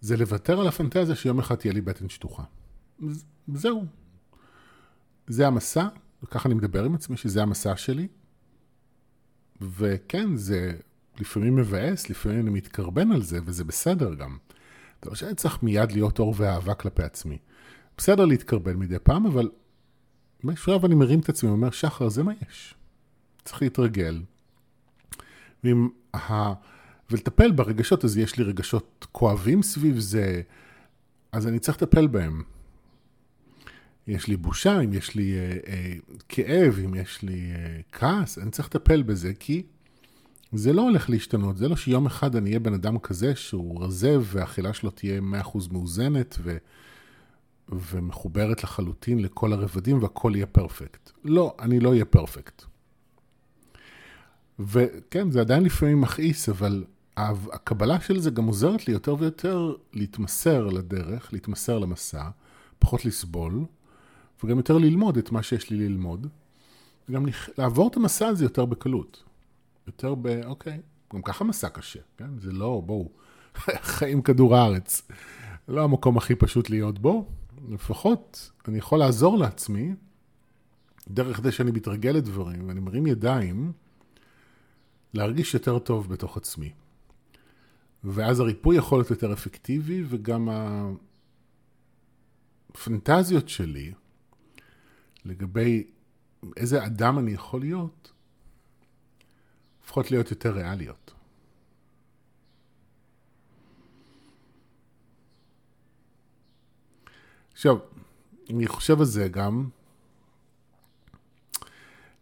זה 0.00 0.16
לוותר 0.16 0.60
על 0.60 0.68
הפנטזיה 0.68 1.16
שיום 1.16 1.38
אחד 1.38 1.54
תהיה 1.54 1.72
לי 1.72 1.80
בטן 1.80 2.08
שטוחה. 2.08 2.42
זהו. 3.54 3.84
זה 5.26 5.46
המסע, 5.46 5.88
וככה 6.22 6.48
אני 6.48 6.54
מדבר 6.54 6.84
עם 6.84 6.94
עצמי, 6.94 7.16
שזה 7.16 7.42
המסע 7.42 7.76
שלי. 7.76 8.08
וכן, 9.60 10.36
זה 10.36 10.72
לפעמים 11.20 11.56
מבאס, 11.56 12.10
לפעמים 12.10 12.40
אני 12.40 12.50
מתקרבן 12.50 13.12
על 13.12 13.22
זה, 13.22 13.38
וזה 13.44 13.64
בסדר 13.64 14.14
גם. 14.14 14.38
זה 15.02 15.10
לא 15.10 15.16
שאני 15.16 15.34
צריך 15.34 15.62
מיד 15.62 15.92
להיות 15.92 16.18
אור 16.18 16.34
ואהבה 16.36 16.74
כלפי 16.74 17.02
עצמי. 17.02 17.38
בסדר 17.96 18.24
להתקרבן 18.24 18.76
מדי 18.76 18.98
פעם, 19.02 19.26
אבל 19.26 19.50
באיזשהו 20.44 20.86
אני 20.86 20.94
מרים 20.94 21.20
את 21.20 21.28
עצמי 21.28 21.50
ואומר, 21.50 21.70
שחר, 21.70 22.08
זה 22.08 22.22
מה 22.22 22.32
יש. 22.48 22.74
צריך 23.44 23.62
להתרגל. 23.62 24.22
ועם 25.64 25.88
ה... 26.14 26.52
ולטפל 27.10 27.50
ברגשות, 27.50 28.04
אז 28.04 28.18
יש 28.18 28.38
לי 28.38 28.44
רגשות 28.44 29.06
כואבים 29.12 29.62
סביב 29.62 29.98
זה, 29.98 30.42
אז 31.32 31.46
אני 31.46 31.58
צריך 31.58 31.82
לטפל 31.82 32.06
בהם. 32.06 32.42
יש 34.06 34.26
לי 34.28 34.36
בושה, 34.36 34.80
אם 34.80 34.92
יש 34.92 35.14
לי 35.14 35.34
אה, 35.38 35.56
אה, 35.66 35.94
כאב, 36.28 36.78
אם 36.84 36.94
יש 36.94 37.22
לי 37.22 37.52
אה, 37.54 37.80
כעס, 37.92 38.38
אני 38.38 38.50
צריך 38.50 38.68
לטפל 38.68 39.02
בזה, 39.02 39.32
כי 39.34 39.62
זה 40.52 40.72
לא 40.72 40.82
הולך 40.82 41.10
להשתנות. 41.10 41.56
זה 41.56 41.68
לא 41.68 41.76
שיום 41.76 42.06
אחד 42.06 42.36
אני 42.36 42.50
אהיה 42.50 42.60
בן 42.60 42.74
אדם 42.74 42.98
כזה 42.98 43.36
שהוא 43.36 43.84
רזה 43.84 44.16
והאכילה 44.20 44.72
שלו 44.72 44.90
תהיה 44.90 45.20
100% 45.42 45.58
מאוזנת 45.72 46.36
ו, 46.42 46.56
ומחוברת 47.68 48.64
לחלוטין 48.64 49.18
לכל 49.18 49.52
הרבדים 49.52 50.02
והכל 50.02 50.32
יהיה 50.34 50.46
פרפקט. 50.46 51.10
לא, 51.24 51.56
אני 51.58 51.80
לא 51.80 51.90
אהיה 51.90 52.04
פרפקט. 52.04 52.62
וכן, 54.58 55.30
זה 55.30 55.40
עדיין 55.40 55.62
לפעמים 55.62 56.00
מכעיס, 56.00 56.48
אבל 56.48 56.84
הקבלה 57.16 58.00
של 58.00 58.20
זה 58.20 58.30
גם 58.30 58.46
עוזרת 58.46 58.88
לי 58.88 58.92
יותר 58.92 59.16
ויותר 59.18 59.74
להתמסר 59.92 60.66
לדרך, 60.66 61.32
להתמסר 61.32 61.78
למסע, 61.78 62.28
פחות 62.78 63.04
לסבול, 63.04 63.64
וגם 64.44 64.56
יותר 64.56 64.78
ללמוד 64.78 65.16
את 65.16 65.32
מה 65.32 65.42
שיש 65.42 65.70
לי 65.70 65.76
ללמוד, 65.88 66.26
וגם 67.08 67.26
לעבור 67.58 67.88
את 67.88 67.96
המסע 67.96 68.26
הזה 68.26 68.44
יותר 68.44 68.64
בקלות. 68.64 69.24
יותר 69.86 70.14
ב... 70.14 70.40
אוקיי, 70.44 70.80
גם 71.14 71.22
ככה 71.22 71.44
מסע 71.44 71.68
קשה, 71.68 72.00
כן? 72.16 72.38
זה 72.38 72.52
לא, 72.52 72.82
בואו, 72.86 73.08
חיים 73.96 74.22
כדור 74.22 74.56
הארץ. 74.56 75.02
לא 75.68 75.84
המקום 75.84 76.16
הכי 76.16 76.34
פשוט 76.34 76.70
להיות 76.70 76.98
בו, 76.98 77.26
לפחות 77.68 78.50
אני 78.68 78.78
יכול 78.78 78.98
לעזור 78.98 79.38
לעצמי, 79.38 79.94
דרך 81.08 81.40
זה 81.40 81.52
שאני 81.52 81.70
מתרגל 81.70 82.10
לדברים 82.10 82.68
ואני 82.68 82.80
מרים 82.80 83.06
ידיים, 83.06 83.72
להרגיש 85.14 85.54
יותר 85.54 85.78
טוב 85.78 86.08
בתוך 86.08 86.36
עצמי. 86.36 86.72
ואז 88.04 88.40
הריפוי 88.40 88.76
יכול 88.76 88.98
להיות 88.98 89.10
יותר 89.10 89.32
אפקטיבי, 89.32 90.04
וגם 90.08 90.48
הפנטזיות 92.70 93.48
שלי 93.48 93.92
לגבי 95.24 95.90
איזה 96.56 96.86
אדם 96.86 97.18
אני 97.18 97.30
יכול 97.30 97.60
להיות, 97.60 98.12
הופכות 99.80 100.10
להיות 100.10 100.30
יותר 100.30 100.52
ריאליות. 100.52 101.14
עכשיו, 107.52 107.76
אני 108.50 108.66
חושב 108.66 108.98
על 108.98 109.04
זה 109.04 109.28
גם, 109.28 109.68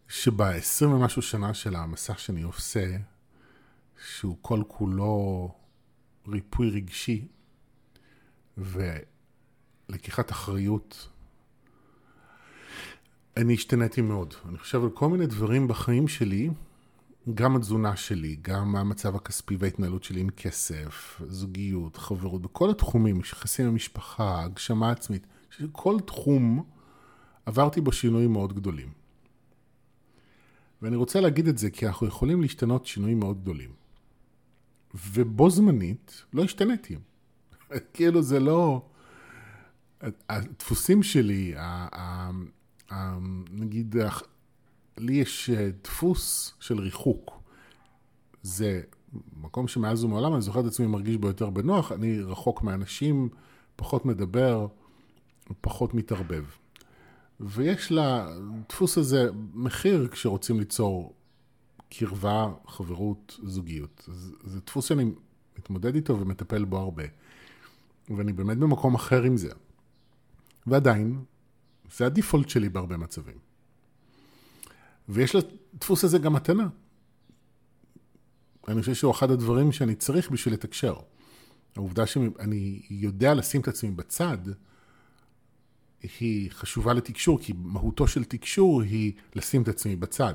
שב-20 0.08 0.86
ומשהו 0.86 1.22
שנה 1.22 1.54
של 1.54 1.76
המסע 1.76 2.16
שאני 2.16 2.42
עושה, 2.42 2.96
שהוא 4.06 4.36
כל 4.42 4.62
כולו 4.68 5.54
ריפוי 6.28 6.70
רגשי 6.70 7.26
ולקיחת 8.58 10.30
אחריות, 10.30 11.08
אני 13.36 13.54
השתניתי 13.54 14.00
מאוד. 14.00 14.34
אני 14.48 14.58
חושב 14.58 14.82
על 14.84 14.90
כל 14.90 15.08
מיני 15.08 15.26
דברים 15.26 15.68
בחיים 15.68 16.08
שלי, 16.08 16.50
גם 17.34 17.56
התזונה 17.56 17.96
שלי, 17.96 18.36
גם 18.42 18.76
המצב 18.76 19.16
הכספי 19.16 19.56
וההתנהלות 19.58 20.04
שלי 20.04 20.20
עם 20.20 20.30
כסף, 20.30 21.20
זוגיות, 21.26 21.96
חברות, 21.96 22.42
בכל 22.42 22.70
התחומים, 22.70 23.20
יחסים 23.20 23.66
עם 23.66 23.72
המשפחה, 23.72 24.42
הגשמה 24.44 24.90
עצמית, 24.90 25.26
כל 25.72 25.96
תחום 26.06 26.64
עברתי 27.46 27.80
בו 27.80 27.92
שינויים 27.92 28.32
מאוד 28.32 28.52
גדולים. 28.52 28.88
ואני 30.82 30.96
רוצה 30.96 31.20
להגיד 31.20 31.48
את 31.48 31.58
זה 31.58 31.70
כי 31.70 31.86
אנחנו 31.86 32.06
יכולים 32.06 32.42
להשתנות 32.42 32.86
שינויים 32.86 33.18
מאוד 33.20 33.40
גדולים. 33.42 33.70
ובו 34.94 35.50
זמנית 35.50 36.24
לא 36.32 36.44
השתניתי. 36.44 36.96
כאילו 37.94 38.22
זה 38.22 38.40
לא... 38.40 38.82
הדפוסים 40.28 41.02
שלי, 41.02 41.54
נגיד, 43.50 43.96
לי 44.98 45.12
יש 45.12 45.50
דפוס 45.84 46.54
של 46.60 46.78
ריחוק. 46.78 47.40
זה 48.42 48.80
מקום 49.40 49.68
שמאז 49.68 50.04
ומעולם 50.04 50.32
אני 50.34 50.42
זוכר 50.42 50.60
את 50.60 50.64
עצמי 50.64 50.86
מרגיש 50.86 51.16
בו 51.16 51.26
יותר 51.28 51.50
בנוח, 51.50 51.92
אני 51.92 52.20
רחוק 52.20 52.62
מאנשים, 52.62 53.28
פחות 53.76 54.06
מדבר, 54.06 54.66
פחות 55.60 55.94
מתערבב. 55.94 56.44
ויש 57.40 57.92
לדפוס 57.92 58.98
הזה 58.98 59.30
מחיר 59.54 60.08
כשרוצים 60.08 60.58
ליצור 60.58 61.14
קרבה, 61.88 62.48
חברות, 62.66 63.36
זוגיות. 63.42 64.08
זה, 64.12 64.32
זה 64.44 64.60
דפוס 64.60 64.84
שאני 64.84 65.10
מתמודד 65.58 65.94
איתו 65.94 66.20
ומטפל 66.20 66.64
בו 66.64 66.78
הרבה. 66.78 67.04
ואני 68.16 68.32
באמת 68.32 68.58
במקום 68.58 68.94
אחר 68.94 69.22
עם 69.22 69.36
זה. 69.36 69.50
ועדיין, 70.66 71.24
זה 71.96 72.06
הדיפולט 72.06 72.48
שלי 72.48 72.68
בהרבה 72.68 72.96
מצבים. 72.96 73.38
ויש 75.08 75.34
לדפוס 75.34 76.04
הזה 76.04 76.18
גם 76.18 76.32
מתנה. 76.32 76.68
אני 78.68 78.80
חושב 78.80 78.94
שהוא 78.94 79.12
אחד 79.12 79.30
הדברים 79.30 79.72
שאני 79.72 79.94
צריך 79.94 80.30
בשביל 80.30 80.54
לתקשר. 80.54 80.94
העובדה 81.76 82.06
שאני 82.06 82.82
יודע 82.90 83.34
לשים 83.34 83.60
את 83.60 83.68
עצמי 83.68 83.90
בצד, 83.90 84.38
היא 86.02 86.50
חשובה 86.50 86.92
לתקשור, 86.92 87.38
כי 87.40 87.52
מהותו 87.56 88.08
של 88.08 88.24
תקשור 88.24 88.82
היא 88.82 89.12
לשים 89.34 89.62
את 89.62 89.68
עצמי 89.68 89.96
בצד 89.96 90.34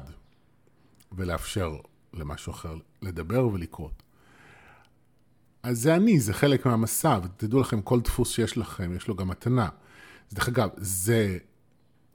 ולאפשר 1.15 1.77
למשהו 2.13 2.51
אחר 2.51 2.75
לדבר 3.01 3.47
ולקרות. 3.47 4.03
אז 5.63 5.81
זה 5.81 5.95
אני, 5.95 6.19
זה 6.19 6.33
חלק 6.33 6.65
מהמסע, 6.65 7.19
ותדעו 7.23 7.61
לכם, 7.61 7.81
כל 7.81 8.01
דפוס 8.01 8.31
שיש 8.31 8.57
לכם, 8.57 8.95
יש 8.95 9.07
לו 9.07 9.15
גם 9.15 9.27
מתנה. 9.27 9.69
אז 10.29 10.33
דרך 10.33 10.47
אגב, 10.47 10.69
זה 10.77 11.37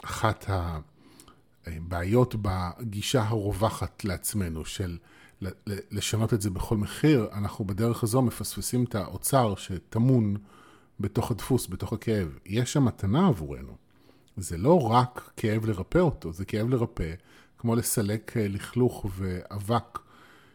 אחת 0.05 0.51
הבעיות 1.67 2.35
בגישה 2.43 3.23
הרווחת 3.23 4.05
לעצמנו, 4.05 4.65
של 4.65 4.99
לשנות 5.91 6.35
את 6.35 6.41
זה 6.41 6.51
בכל 6.51 6.77
מחיר, 6.77 7.29
אנחנו 7.33 7.65
בדרך 7.65 8.03
הזו 8.03 8.23
מפספסים 8.23 8.85
את 8.85 8.95
האוצר 8.95 9.55
שטמון 9.57 10.37
בתוך 11.01 11.31
הדפוס, 11.31 11.67
בתוך 11.67 11.93
הכאב. 11.93 12.39
יש 12.47 12.73
שם 12.73 12.85
מתנה 12.85 13.29
עבורנו. 13.29 13.77
זה 14.37 14.57
לא 14.57 14.91
רק 14.91 15.31
כאב 15.37 15.67
לרפא 15.67 15.99
אותו, 15.99 16.33
זה 16.33 16.45
כאב 16.45 16.69
לרפא, 16.69 17.15
כמו 17.59 17.77
לסלק 17.77 18.37
אה, 18.37 18.49
לכלוך 18.49 19.07
ואבק 19.17 19.99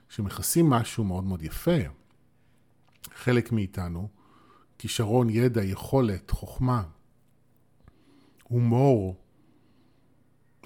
שמכסים 0.09 0.69
משהו 0.69 1.03
מאוד 1.03 1.23
מאוד 1.23 1.41
יפה. 1.41 1.77
חלק 3.15 3.51
מאיתנו, 3.51 4.07
כישרון, 4.77 5.29
ידע, 5.29 5.63
יכולת, 5.63 6.31
חוכמה, 6.31 6.83
הומור, 8.43 9.15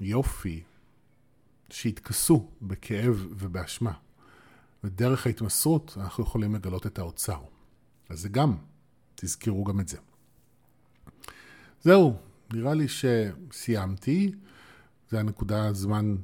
יופי, 0.00 0.62
שהתכסו 1.70 2.50
בכאב 2.62 3.26
ובאשמה. 3.30 3.92
ודרך 4.84 5.26
ההתמסרות 5.26 5.96
אנחנו 6.00 6.24
יכולים 6.24 6.54
לגלות 6.54 6.86
את 6.86 6.98
האוצר. 6.98 7.40
אז 8.08 8.20
זה 8.20 8.28
גם 8.28 8.56
תזכרו 9.14 9.64
גם 9.64 9.80
את 9.80 9.88
זה. 9.88 9.98
זהו, 11.82 12.16
נראה 12.52 12.74
לי 12.74 12.86
שסיימתי. 12.88 14.32
זה 15.10 15.20
הנקודה, 15.20 15.72
זמן 15.72 16.16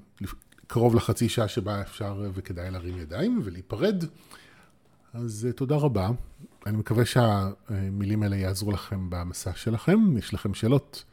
קרוב 0.67 0.95
לחצי 0.95 1.29
שעה 1.29 1.49
שבה 1.49 1.81
אפשר 1.81 2.31
וכדאי 2.35 2.71
להרים 2.71 2.99
ידיים 2.99 3.41
ולהיפרד. 3.45 4.05
אז 5.15 5.47
אה, 5.47 5.53
תודה 5.53 5.77
רבה. 5.77 6.11
אני 6.67 6.77
מקווה 6.77 7.05
שהמילים 7.05 8.23
האלה 8.23 8.37
יעזרו 8.37 8.73
לכם 8.73 9.11
במסע 9.11 9.53
שלכם. 9.55 10.17
יש 10.19 10.35
לכם 10.35 10.55
שאלות, 10.55 11.05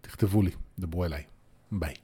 תכתבו 0.00 0.42
לי, 0.42 0.50
דברו 0.78 1.04
אליי. 1.04 1.22
ביי. 1.72 2.03